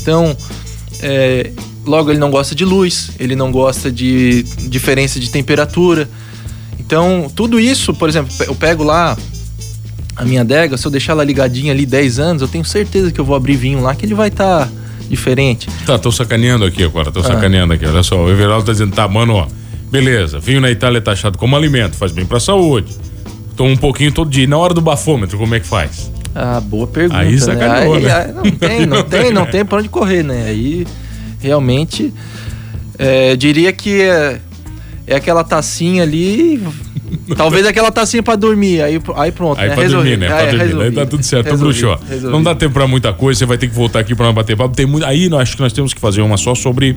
Então, 0.00 0.36
é, 1.02 1.50
logo 1.84 2.10
ele 2.10 2.18
não 2.18 2.30
gosta 2.30 2.54
de 2.54 2.64
luz, 2.64 3.10
ele 3.18 3.34
não 3.34 3.50
gosta 3.50 3.90
de 3.90 4.42
diferença 4.68 5.18
de 5.18 5.30
temperatura. 5.30 6.08
Então, 6.78 7.30
tudo 7.34 7.60
isso, 7.60 7.94
por 7.94 8.08
exemplo, 8.08 8.32
eu 8.46 8.54
pego 8.54 8.82
lá 8.82 9.16
a 10.16 10.24
minha 10.24 10.42
adega, 10.42 10.76
se 10.76 10.86
eu 10.86 10.90
deixar 10.90 11.12
ela 11.12 11.24
ligadinha 11.24 11.72
ali 11.72 11.86
10 11.86 12.18
anos, 12.18 12.42
eu 12.42 12.48
tenho 12.48 12.64
certeza 12.64 13.10
que 13.10 13.20
eu 13.20 13.24
vou 13.24 13.34
abrir 13.34 13.56
vinho 13.56 13.80
lá 13.80 13.94
que 13.94 14.04
ele 14.04 14.14
vai 14.14 14.28
estar 14.28 14.66
tá 14.66 14.72
diferente. 15.08 15.68
Tá, 15.86 15.98
tô 15.98 16.12
sacaneando 16.12 16.64
aqui 16.64 16.82
agora, 16.82 17.10
tô 17.10 17.20
ah. 17.20 17.24
sacaneando 17.24 17.72
aqui. 17.72 17.86
Olha 17.86 18.02
só, 18.02 18.22
o 18.22 18.30
Everaldo 18.30 18.66
tá 18.66 18.72
dizendo, 18.72 18.94
tá, 18.94 19.08
mano, 19.08 19.34
ó, 19.34 19.46
beleza, 19.90 20.38
vinho 20.38 20.60
na 20.60 20.70
Itália 20.70 20.98
é 20.98 21.00
taxado 21.00 21.38
como 21.38 21.56
alimento, 21.56 21.96
faz 21.96 22.12
bem 22.12 22.26
pra 22.26 22.38
saúde. 22.38 22.94
Toma 23.56 23.70
um 23.70 23.76
pouquinho 23.76 24.12
todo 24.12 24.30
dia. 24.30 24.44
E 24.44 24.46
na 24.46 24.56
hora 24.56 24.72
do 24.72 24.80
bafômetro, 24.80 25.36
como 25.38 25.54
é 25.54 25.60
que 25.60 25.66
faz? 25.66 26.10
Ah, 26.34 26.60
boa 26.60 26.86
pergunta. 26.86 27.18
Aí 27.20 27.38
sacaneou, 27.38 27.98
né? 27.98 28.08
né? 28.08 28.14
Aí, 28.14 28.32
não 28.32 28.52
tem, 28.52 28.86
não 28.86 29.02
tem, 29.02 29.32
não 29.32 29.46
tem 29.46 29.64
pra 29.64 29.78
onde 29.78 29.88
correr, 29.88 30.22
né? 30.22 30.44
Aí 30.46 30.86
realmente 31.40 32.12
é, 32.98 33.34
diria 33.34 33.72
que 33.72 34.00
é, 34.00 34.40
é 35.06 35.16
aquela 35.16 35.42
tacinha 35.42 36.02
ali 36.02 36.62
Talvez 37.36 37.66
aquela 37.66 37.90
tacinha 37.90 38.22
pra 38.22 38.36
dormir, 38.36 38.82
aí, 38.82 39.00
aí 39.16 39.32
pronto. 39.32 39.60
Aí 39.60 39.68
né? 39.68 39.74
pra 39.74 39.82
resolvi. 39.82 40.10
dormir, 40.10 40.20
né? 40.20 40.26
Pra 40.26 40.42
é, 40.42 40.46
dormir. 40.46 40.64
Resolvi. 40.64 40.84
Aí 40.84 40.92
tá 40.92 41.06
tudo 41.06 41.22
certo, 41.22 41.50
resolvi, 41.50 41.80
bruxo. 41.80 42.04
Resolvi. 42.08 42.32
Não 42.32 42.42
dá 42.42 42.54
tempo 42.54 42.74
pra 42.74 42.86
muita 42.86 43.12
coisa, 43.12 43.38
você 43.38 43.46
vai 43.46 43.58
ter 43.58 43.68
que 43.68 43.74
voltar 43.74 44.00
aqui 44.00 44.14
pra 44.14 44.26
nós 44.26 44.34
bater 44.34 44.56
papo. 44.56 44.74
Tem 44.74 44.86
muito... 44.86 45.04
Aí 45.04 45.28
nós, 45.28 45.42
acho 45.42 45.56
que 45.56 45.62
nós 45.62 45.72
temos 45.72 45.92
que 45.94 46.00
fazer 46.00 46.22
uma 46.22 46.36
só 46.36 46.54
sobre 46.54 46.96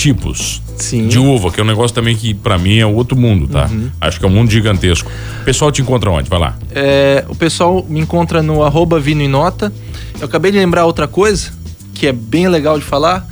tipos 0.00 0.62
Sim. 0.78 1.08
de 1.08 1.18
uva, 1.18 1.50
que 1.50 1.60
é 1.60 1.62
um 1.62 1.66
negócio 1.66 1.94
também 1.94 2.16
que 2.16 2.32
para 2.32 2.56
mim 2.56 2.78
é 2.78 2.86
outro 2.86 3.14
mundo, 3.14 3.46
tá? 3.46 3.66
Uhum. 3.66 3.90
Acho 4.00 4.18
que 4.18 4.24
é 4.24 4.28
um 4.28 4.32
mundo 4.32 4.50
gigantesco. 4.50 5.10
O 5.42 5.44
pessoal 5.44 5.70
te 5.70 5.82
encontra 5.82 6.10
onde? 6.10 6.30
Vai 6.30 6.38
lá. 6.38 6.56
É, 6.72 7.22
o 7.28 7.34
pessoal 7.34 7.84
me 7.86 8.00
encontra 8.00 8.42
no 8.42 8.62
arroba 8.62 8.98
Vino 8.98 9.20
e 9.22 9.28
Nota. 9.28 9.70
Eu 10.18 10.24
acabei 10.24 10.50
de 10.50 10.58
lembrar 10.58 10.86
outra 10.86 11.06
coisa 11.06 11.52
que 11.94 12.06
é 12.06 12.12
bem 12.12 12.48
legal 12.48 12.78
de 12.78 12.84
falar. 12.84 13.28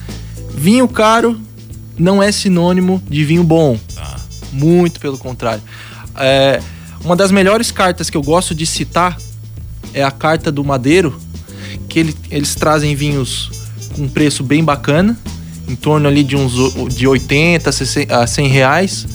Vinho 0.55 0.87
caro 0.87 1.41
não 1.99 2.23
é 2.23 2.31
sinônimo 2.31 3.03
de 3.09 3.25
vinho 3.25 3.43
bom. 3.43 3.79
Ah. 3.97 4.17
Muito 4.53 5.01
pelo 5.01 5.17
contrário. 5.17 5.63
É, 6.17 6.61
uma 7.03 7.17
das 7.17 7.31
melhores 7.31 7.71
cartas 7.71 8.11
que 8.11 8.17
eu 8.17 8.23
gosto 8.23 8.55
de 8.55 8.67
citar 8.67 9.17
é 9.95 10.05
a 10.05 10.11
carta 10.11 10.53
do 10.53 10.63
Madeiro, 10.63 11.19
que 11.89 11.99
ele, 11.99 12.15
eles 12.31 12.55
trazem 12.55 12.95
vinhos 12.95 13.51
com 13.97 14.07
preço 14.07 14.43
bem 14.45 14.63
bacana, 14.63 15.19
em 15.69 15.77
torno 15.77 16.09
ali 16.09 16.23
de 16.25 16.37
uns 16.37 16.53
de 16.95 17.07
80 17.07 17.71
a 18.11 18.27
100 18.27 18.49
reais. 18.49 19.07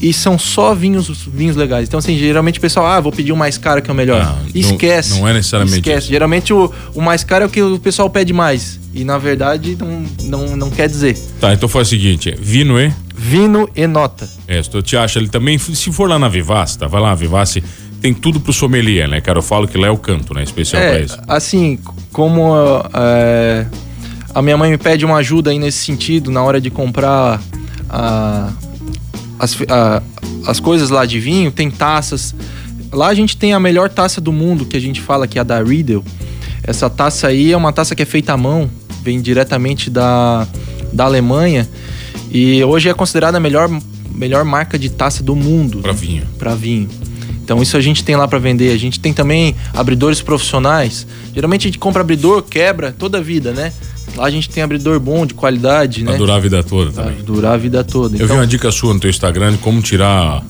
E 0.00 0.12
são 0.12 0.38
só 0.38 0.74
vinhos, 0.74 1.26
vinhos 1.26 1.56
legais. 1.56 1.88
Então, 1.88 1.98
assim, 1.98 2.18
geralmente 2.18 2.58
o 2.58 2.60
pessoal, 2.60 2.86
ah, 2.86 3.00
vou 3.00 3.10
pedir 3.10 3.32
o 3.32 3.36
mais 3.36 3.56
caro 3.56 3.80
que 3.80 3.88
é 3.88 3.92
o 3.92 3.96
melhor. 3.96 4.22
Não, 4.22 4.38
esquece. 4.54 5.10
Não, 5.10 5.20
não 5.20 5.28
é 5.28 5.32
necessariamente. 5.32 5.78
Esquece. 5.78 5.98
Isso. 6.00 6.08
Geralmente 6.08 6.52
o, 6.52 6.70
o 6.94 7.00
mais 7.00 7.24
caro 7.24 7.44
é 7.44 7.46
o 7.46 7.50
que 7.50 7.62
o 7.62 7.78
pessoal 7.78 8.10
pede 8.10 8.32
mais. 8.32 8.78
E 8.92 9.04
na 9.04 9.16
verdade 9.16 9.76
não, 9.76 10.04
não, 10.24 10.56
não 10.56 10.70
quer 10.70 10.88
dizer. 10.88 11.18
Tá, 11.40 11.52
então 11.52 11.68
faz 11.68 11.88
o 11.88 11.90
seguinte: 11.90 12.34
vino 12.38 12.78
e. 12.78 12.92
Vino 13.14 13.68
e 13.74 13.86
nota. 13.86 14.28
É, 14.46 14.62
se 14.62 14.68
tu 14.68 14.82
te 14.82 14.96
acha 14.96 15.18
ele 15.18 15.28
também, 15.28 15.56
se 15.56 15.90
for 15.90 16.08
lá 16.08 16.18
na 16.18 16.28
Vivace, 16.28 16.78
tá? 16.78 16.86
Vai 16.86 17.00
lá 17.00 17.08
na 17.08 17.14
Vivace, 17.14 17.64
tem 18.00 18.12
tudo 18.12 18.38
pro 18.38 18.52
sommelier, 18.52 19.08
né, 19.08 19.22
cara? 19.22 19.38
Eu 19.38 19.42
falo 19.42 19.66
que 19.66 19.78
lá 19.78 19.86
é 19.86 19.90
o 19.90 19.96
canto, 19.96 20.34
né? 20.34 20.42
Especial 20.42 20.82
é, 20.82 20.90
pra 20.90 21.00
isso. 21.00 21.18
Assim, 21.26 21.78
como 22.12 22.54
é, 22.92 23.66
a 24.36 24.42
minha 24.42 24.54
mãe 24.54 24.70
me 24.70 24.76
pede 24.76 25.02
uma 25.02 25.16
ajuda 25.16 25.50
aí 25.50 25.58
nesse 25.58 25.78
sentido, 25.78 26.30
na 26.30 26.42
hora 26.42 26.60
de 26.60 26.68
comprar 26.68 27.42
a, 27.88 28.52
as, 29.38 29.56
a, 29.66 30.02
as 30.46 30.60
coisas 30.60 30.90
lá 30.90 31.06
de 31.06 31.18
vinho, 31.18 31.50
tem 31.50 31.70
taças. 31.70 32.34
Lá 32.92 33.06
a 33.06 33.14
gente 33.14 33.34
tem 33.34 33.54
a 33.54 33.58
melhor 33.58 33.88
taça 33.88 34.20
do 34.20 34.30
mundo, 34.30 34.66
que 34.66 34.76
a 34.76 34.80
gente 34.80 35.00
fala 35.00 35.26
que 35.26 35.38
é 35.38 35.40
a 35.40 35.42
da 35.42 35.62
Riedel. 35.62 36.04
Essa 36.62 36.90
taça 36.90 37.28
aí 37.28 37.50
é 37.50 37.56
uma 37.56 37.72
taça 37.72 37.94
que 37.94 38.02
é 38.02 38.04
feita 38.04 38.34
à 38.34 38.36
mão, 38.36 38.70
vem 39.02 39.22
diretamente 39.22 39.88
da, 39.88 40.46
da 40.92 41.04
Alemanha 41.04 41.66
e 42.30 42.62
hoje 42.62 42.90
é 42.90 42.92
considerada 42.92 43.38
a 43.38 43.40
melhor, 43.40 43.70
melhor 44.14 44.44
marca 44.44 44.78
de 44.78 44.90
taça 44.90 45.22
do 45.22 45.34
mundo. 45.34 45.78
Para 45.78 45.92
vinho. 45.92 46.24
Para 46.38 46.54
vinho. 46.54 46.90
Então 47.42 47.62
isso 47.62 47.74
a 47.74 47.80
gente 47.80 48.04
tem 48.04 48.16
lá 48.16 48.28
para 48.28 48.38
vender. 48.38 48.70
A 48.70 48.78
gente 48.78 49.00
tem 49.00 49.14
também 49.14 49.56
abridores 49.72 50.20
profissionais. 50.20 51.06
Geralmente 51.34 51.62
a 51.62 51.68
gente 51.68 51.78
compra 51.78 52.02
abridor, 52.02 52.42
quebra 52.42 52.92
toda 52.92 53.16
a 53.16 53.22
vida, 53.22 53.52
né? 53.52 53.72
Lá 54.16 54.26
a 54.26 54.30
gente 54.30 54.48
tem 54.48 54.62
abridor 54.62 54.98
bom, 54.98 55.26
de 55.26 55.34
qualidade, 55.34 56.02
pra 56.02 56.12
né? 56.12 56.18
durar 56.18 56.36
a 56.36 56.40
vida 56.40 56.64
toda 56.64 56.90
também. 56.90 57.16
Pra 57.16 57.24
durar 57.24 57.54
a 57.54 57.56
vida 57.56 57.84
toda. 57.84 58.16
Eu 58.16 58.24
então, 58.24 58.28
vi 58.28 58.40
uma 58.40 58.46
dica 58.46 58.72
sua 58.72 58.94
no 58.94 59.00
teu 59.00 59.10
Instagram 59.10 59.52
de 59.52 59.58
como 59.58 59.82
tirar 59.82 60.42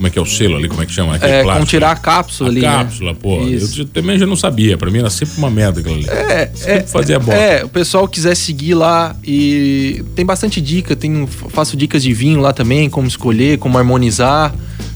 como 0.00 0.06
é 0.06 0.10
que 0.10 0.18
é 0.18 0.22
o 0.22 0.24
selo 0.24 0.56
ali, 0.56 0.66
como 0.66 0.82
é 0.82 0.86
que 0.86 0.92
chama? 0.92 1.16
Aquele 1.16 1.30
é, 1.30 1.42
plástico, 1.42 1.58
como 1.58 1.66
tirar 1.66 1.90
a 1.90 1.96
cápsula 1.96 2.48
a 2.48 2.52
ali. 2.52 2.60
Né? 2.62 2.66
cápsula, 2.66 3.12
né? 3.12 3.18
pô. 3.20 3.42
Isso. 3.42 3.82
Eu 3.82 3.84
também 3.84 4.18
já 4.18 4.26
não 4.26 4.34
sabia. 4.34 4.78
Pra 4.78 4.90
mim 4.90 5.00
era 5.00 5.10
sempre 5.10 5.34
uma 5.36 5.50
merda 5.50 5.80
aquilo 5.80 5.96
ali. 5.96 6.08
É, 6.08 6.50
é 6.64 6.80
fazia 6.80 7.18
bosta. 7.18 7.38
É, 7.38 7.62
o 7.62 7.68
pessoal 7.68 8.08
quiser 8.08 8.34
seguir 8.34 8.72
lá 8.72 9.14
e 9.22 10.02
tem 10.14 10.24
bastante 10.24 10.58
dica. 10.58 10.96
Tem, 10.96 11.26
faço 11.26 11.76
dicas 11.76 12.02
de 12.02 12.14
vinho 12.14 12.40
lá 12.40 12.54
também, 12.54 12.88
como 12.88 13.06
escolher, 13.06 13.58
como 13.58 13.76
harmonizar, 13.76 14.54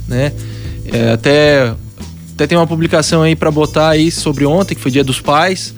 né? 0.08 0.32
É, 0.90 1.12
até, 1.12 1.74
até 2.32 2.46
tem 2.46 2.56
uma 2.56 2.66
publicação 2.66 3.20
aí 3.20 3.36
para 3.36 3.50
botar 3.50 3.90
aí 3.90 4.10
sobre 4.10 4.46
ontem, 4.46 4.74
que 4.74 4.80
foi 4.80 4.90
dia 4.90 5.04
dos 5.04 5.20
pais. 5.20 5.74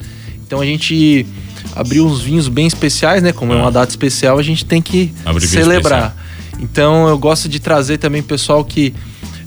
Então 0.47 0.61
a 0.61 0.65
gente 0.65 1.27
abriu 1.77 2.07
uns 2.07 2.21
vinhos 2.21 2.49
bem 2.49 2.67
especiais, 2.67 3.23
né? 3.23 3.33
Como 3.33 3.53
é, 3.53 3.57
é 3.57 3.61
uma 3.61 3.71
data 3.71 3.91
especial, 3.91 4.39
a 4.39 4.43
gente 4.43 4.65
tem 4.65 4.81
que 4.81 5.13
Abrir 5.25 5.47
celebrar. 5.47 6.17
Então 6.59 7.07
eu 7.07 7.19
gosto 7.19 7.49
de 7.49 7.61
trazer 7.61 7.99
também 7.99 8.23
pessoal 8.23 8.65
que 8.65 8.95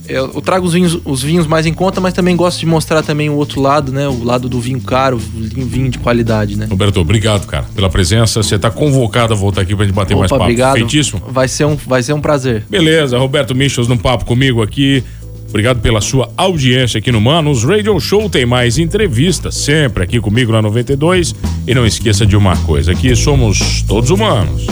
eu 0.10 0.42
trago 0.42 0.66
os 0.66 0.74
vinhos, 0.74 1.00
os 1.06 1.22
vinhos 1.22 1.46
mais 1.46 1.68
em 1.68 1.74
conta, 1.74 2.02
mas 2.02 2.14
também 2.14 2.36
gosto 2.36 2.60
de 2.60 2.66
mostrar 2.66 3.04
também 3.04 3.30
o 3.30 3.36
outro 3.36 3.62
lado, 3.62 3.92
né? 3.92 4.08
O 4.08 4.24
lado 4.24 4.50
do 4.50 4.60
vinho 4.60 4.82
caro, 4.82 5.18
vinho 5.18 5.88
de 5.88 6.00
qualidade, 6.00 6.58
né? 6.58 6.66
Roberto, 6.66 7.00
obrigado, 7.00 7.46
cara, 7.46 7.66
pela 7.76 7.90
presença. 7.90 8.42
Você 8.42 8.56
está 8.56 8.72
convocado 8.72 9.34
a 9.34 9.36
voltar 9.36 9.62
aqui 9.62 9.76
para 9.76 9.86
gente 9.86 9.94
bater 9.94 10.14
Opa, 10.16 10.22
mais 10.22 10.30
papo. 10.32 10.44
Obrigado. 10.44 10.74
Feitíssimo? 10.74 11.22
Vai 11.30 11.48
ser 11.48 11.66
um, 11.66 11.76
vai 11.76 12.02
ser 12.02 12.14
um 12.14 12.22
prazer. 12.22 12.66
Beleza, 12.68 13.20
Roberto 13.20 13.54
Michels 13.54 13.88
no 13.88 13.98
papo 13.98 14.26
comigo 14.26 14.64
aqui. 14.64 15.04
Obrigado 15.50 15.82
pela 15.82 16.00
sua 16.00 16.32
audiência 16.38 17.00
aqui 17.00 17.12
no 17.12 17.20
Manos 17.20 17.64
Radio 17.64 18.00
Show. 18.00 18.30
Tem 18.30 18.46
mais 18.46 18.78
entrevistas 18.78 19.56
sempre 19.56 20.04
aqui 20.04 20.20
comigo 20.20 20.52
na 20.52 20.62
92. 20.62 21.34
E 21.68 21.74
não 21.74 21.86
esqueça 21.86 22.26
de 22.26 22.38
uma 22.38 22.56
coisa: 22.58 22.92
aqui 22.92 23.16
somos 23.16 23.82
todos 23.82 24.12
humanos. 24.12 24.68